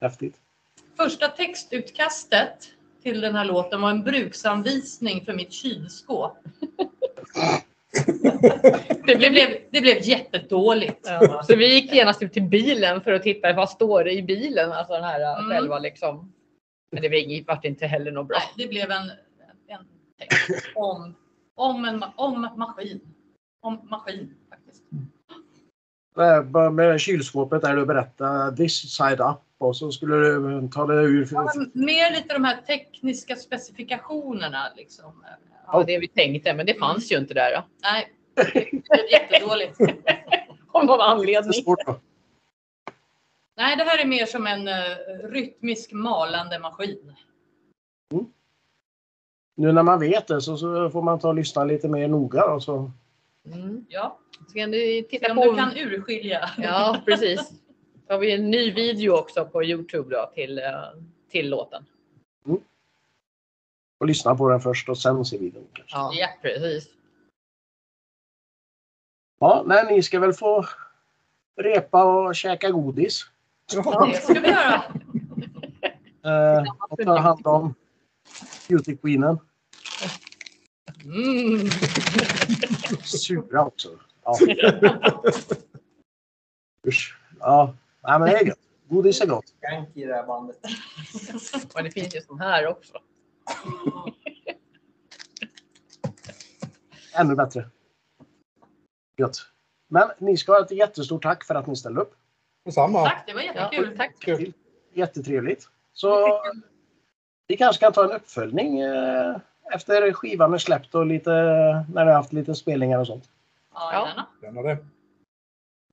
Häftigt. 0.00 0.36
första 0.96 1.28
textutkastet 1.28 2.68
till 3.02 3.20
den 3.20 3.34
här 3.34 3.44
låten 3.44 3.80
var 3.80 3.90
en 3.90 4.02
bruksanvisning 4.02 5.24
för 5.24 5.34
mitt 5.34 5.52
kylskåp. 5.52 6.36
Det 9.06 9.16
blev, 9.16 9.32
det 9.70 9.80
blev 9.80 9.96
jättedåligt. 10.02 11.00
Ja. 11.02 11.42
Så 11.42 11.56
vi 11.56 11.74
gick 11.74 11.92
genast 11.94 12.22
ut 12.22 12.32
till 12.32 12.42
bilen 12.42 13.00
för 13.00 13.12
att 13.12 13.22
titta 13.22 13.52
vad 13.52 13.70
står 13.70 14.04
det 14.04 14.12
i 14.12 14.22
bilen, 14.22 14.72
alltså 14.72 14.92
den 14.94 15.04
här 15.04 15.38
Mm. 15.38 15.50
själva 15.50 15.78
liksom. 15.78 16.32
Men 16.92 17.02
det 17.02 17.08
var- 17.08 17.46
vart 17.46 17.64
inte 17.64 17.86
heller 17.86 18.12
något 18.12 18.28
bra. 18.28 18.38
Nej, 18.38 18.66
det 18.66 18.68
blev 18.68 18.90
en, 18.90 19.02
en 19.68 19.84
text 20.18 20.66
om, 20.74 21.14
om, 21.54 21.84
en, 21.84 22.04
om 22.16 22.48
maskin. 22.56 23.00
Om 23.62 23.88
maskin 23.90 24.34
faktiskt. 24.50 24.82
Med 26.72 27.00
kylskåpet 27.00 27.62
där 27.62 27.76
du 27.76 27.86
berättade 27.86 28.56
this 28.56 28.96
side 28.96 29.20
up 29.20 29.36
och 29.58 29.76
så 29.76 29.92
skulle 29.92 30.16
du 30.16 30.68
ta 30.68 30.86
det 30.86 30.94
ur. 30.94 31.28
Ja, 31.32 31.52
mer 31.72 32.10
lite 32.16 32.34
de 32.34 32.44
här 32.44 32.56
tekniska 32.56 33.36
specifikationerna 33.36 34.72
liksom. 34.76 35.24
Ja, 35.66 35.84
det 35.86 35.98
vi 35.98 36.08
tänkte, 36.08 36.54
men 36.54 36.66
det 36.66 36.74
fanns 36.74 37.12
ju 37.12 37.18
inte 37.18 37.34
där. 37.34 37.52
Då. 37.56 37.64
Nej, 37.82 38.12
det 38.34 38.52
blev 38.52 39.10
jättedåligt. 39.10 39.80
Av 40.72 40.84
någon 40.84 40.98
Det 40.98 41.04
är 41.04 41.08
anledning. 41.08 41.64
då. 41.64 42.00
Nej, 43.56 43.76
det 43.76 43.84
här 43.84 43.98
är 44.02 44.06
mer 44.06 44.26
som 44.26 44.46
en 44.46 44.68
uh, 44.68 44.74
rytmisk 45.32 45.92
malande 45.92 46.58
maskin. 46.58 47.14
Nu 49.56 49.72
när 49.72 49.82
man 49.82 50.00
vet 50.00 50.26
det 50.28 50.40
så, 50.40 50.56
så 50.56 50.90
får 50.90 51.02
man 51.02 51.18
ta 51.18 51.28
och 51.28 51.34
lyssna 51.34 51.64
lite 51.64 51.88
mer 51.88 52.08
noga. 52.08 52.44
Och 52.44 52.62
så. 52.62 52.90
Mm. 53.52 53.86
Ja, 53.88 54.18
Så 54.48 54.54
kan 54.54 54.70
du 54.70 54.78
se 54.78 55.02
titta 55.02 55.30
om 55.30 55.36
på. 55.36 55.50
du 55.50 55.56
kan 55.56 55.76
urskilja. 55.76 56.50
Ja, 56.58 57.02
precis. 57.06 57.48
Så 58.06 58.12
har 58.12 58.18
vi 58.18 58.32
en 58.32 58.50
ny 58.50 58.72
video 58.72 59.12
också 59.18 59.44
på 59.44 59.64
Youtube 59.64 60.16
då 60.16 60.30
till, 60.34 60.58
eh, 60.58 60.64
till 61.30 61.50
låten. 61.50 61.84
Och 64.02 64.08
lyssna 64.08 64.34
på 64.34 64.48
den 64.48 64.60
först 64.60 64.88
och 64.88 64.98
sen 64.98 65.24
se 65.24 65.38
videon. 65.38 65.66
Kanske. 65.72 66.20
Ja, 66.20 66.28
precis. 66.42 66.88
Ja, 69.40 69.62
nej, 69.66 69.86
ni 69.90 70.02
ska 70.02 70.20
väl 70.20 70.32
få 70.32 70.66
repa 71.56 72.04
och 72.04 72.34
käka 72.34 72.70
godis. 72.70 73.26
Ja. 73.72 74.06
Det 74.06 74.20
ska 74.20 74.40
vi 74.40 74.48
göra. 74.48 74.82
Eh, 76.24 76.64
och 76.88 76.98
ta 76.98 77.18
hand 77.18 77.46
om 77.46 77.74
beauty 78.68 78.96
queenen. 78.96 79.38
Mm. 81.04 81.70
Sura 83.02 83.66
också. 83.66 83.88
Ja. 84.24 84.38
Usch. 86.88 87.18
Ja, 87.40 87.74
nej, 88.02 88.18
men 88.18 88.28
det 88.28 88.36
är 88.36 88.44
gott. 88.44 88.58
Godis 88.88 89.20
är 89.20 89.26
gott. 89.26 89.48
Skank 89.48 89.96
i 89.96 90.04
det 90.04 90.14
här 90.14 90.26
bandet. 90.26 90.58
Och 91.74 91.82
det 91.82 91.90
finns 91.90 92.16
ju 92.16 92.20
sån 92.20 92.40
här 92.40 92.66
också. 92.66 92.98
Ännu 97.14 97.34
bättre. 97.34 97.68
Gött. 99.16 99.36
Men 99.88 100.10
ni 100.18 100.36
ska 100.36 100.52
ha 100.52 100.60
ett 100.64 100.70
jättestort 100.70 101.22
tack 101.22 101.44
för 101.44 101.54
att 101.54 101.66
ni 101.66 101.76
ställde 101.76 102.00
upp. 102.00 102.14
Detsamma. 102.64 103.04
Tack, 103.04 103.24
det 103.26 103.34
var 103.34 103.40
Ja, 103.40 103.54
jättekul. 103.54 103.96
tack. 103.96 104.18
Kul. 104.18 104.52
Jättetrevligt. 104.92 105.68
Så 105.92 106.40
vi 107.46 107.56
kanske 107.56 107.80
kan 107.80 107.92
ta 107.92 108.04
en 108.04 108.12
uppföljning 108.12 108.80
eh, 108.80 109.36
efter 109.74 110.12
skivan 110.12 110.54
är 110.54 110.58
släppt 110.58 110.94
och 110.94 111.06
lite 111.06 111.30
när 111.92 112.04
vi 112.04 112.10
har 112.10 112.12
haft 112.12 112.32
lite 112.32 112.54
spelningar 112.54 112.98
och 112.98 113.06
sånt. 113.06 113.30
Ja, 113.74 113.90
Ja. 113.92 114.08
gärna. 114.08 114.26
Gärna 114.42 114.62
det. 114.62 114.78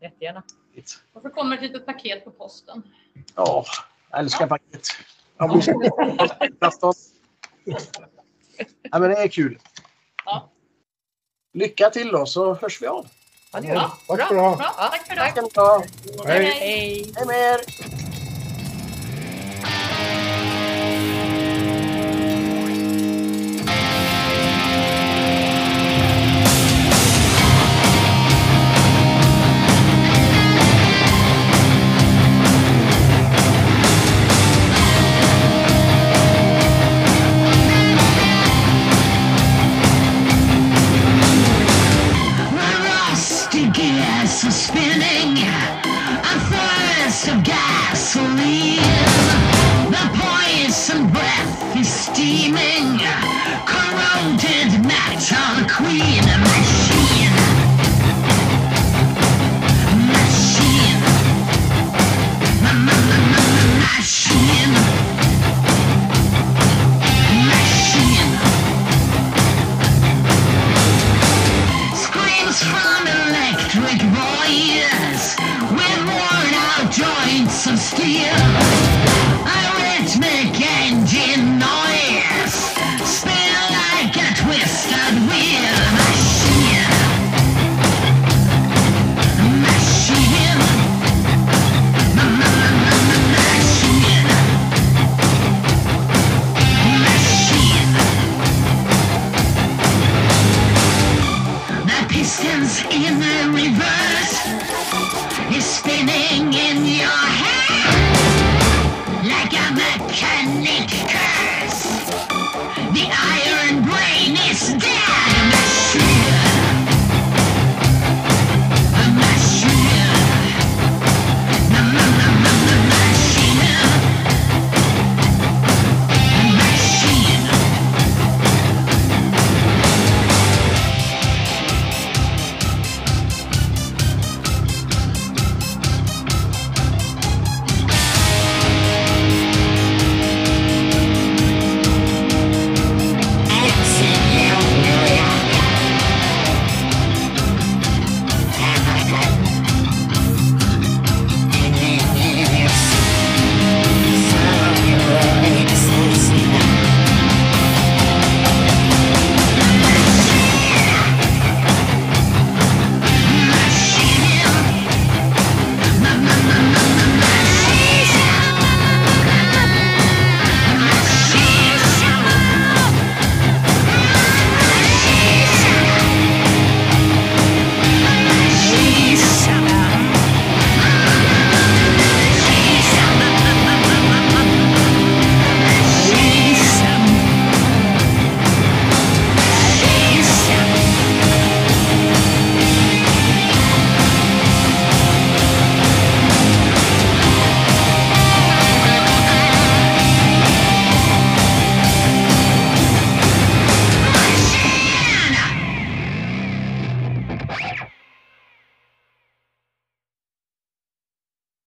Jättegärna. 0.01 0.43
Och 1.13 1.21
så 1.21 1.29
kommer 1.29 1.55
ett 1.55 1.61
litet 1.61 1.85
paket 1.85 2.23
på 2.23 2.31
posten. 2.31 2.83
Ja, 3.35 3.65
jag 4.11 4.19
älskar 4.19 4.47
paket. 4.47 4.87
Blir 5.37 5.61
så 6.79 6.93
ja, 7.63 8.99
men 8.99 9.09
det 9.09 9.15
är 9.15 9.27
kul. 9.27 9.59
Ja. 10.25 10.49
Lycka 11.53 11.89
till 11.89 12.11
då 12.11 12.25
så 12.25 12.53
hörs 12.53 12.81
vi 12.81 12.87
av. 12.87 13.07
Ja, 13.53 13.59
det 13.61 13.67
gör 13.67 13.75
vi. 13.75 14.17
Tack 14.17 14.25
ska 14.25 14.33
du 14.33 14.39
ha. 14.39 14.55
Bra, 14.55 14.73
tack 14.77 15.07
för 15.07 15.13
idag. 15.13 15.31
Ska 15.31 15.41
ni 15.41 15.49
ha. 15.55 15.83
Hej. 16.25 16.45
Hej! 16.45 17.13
Hej 17.15 17.25
med 17.25 17.35
er! 17.35 18.08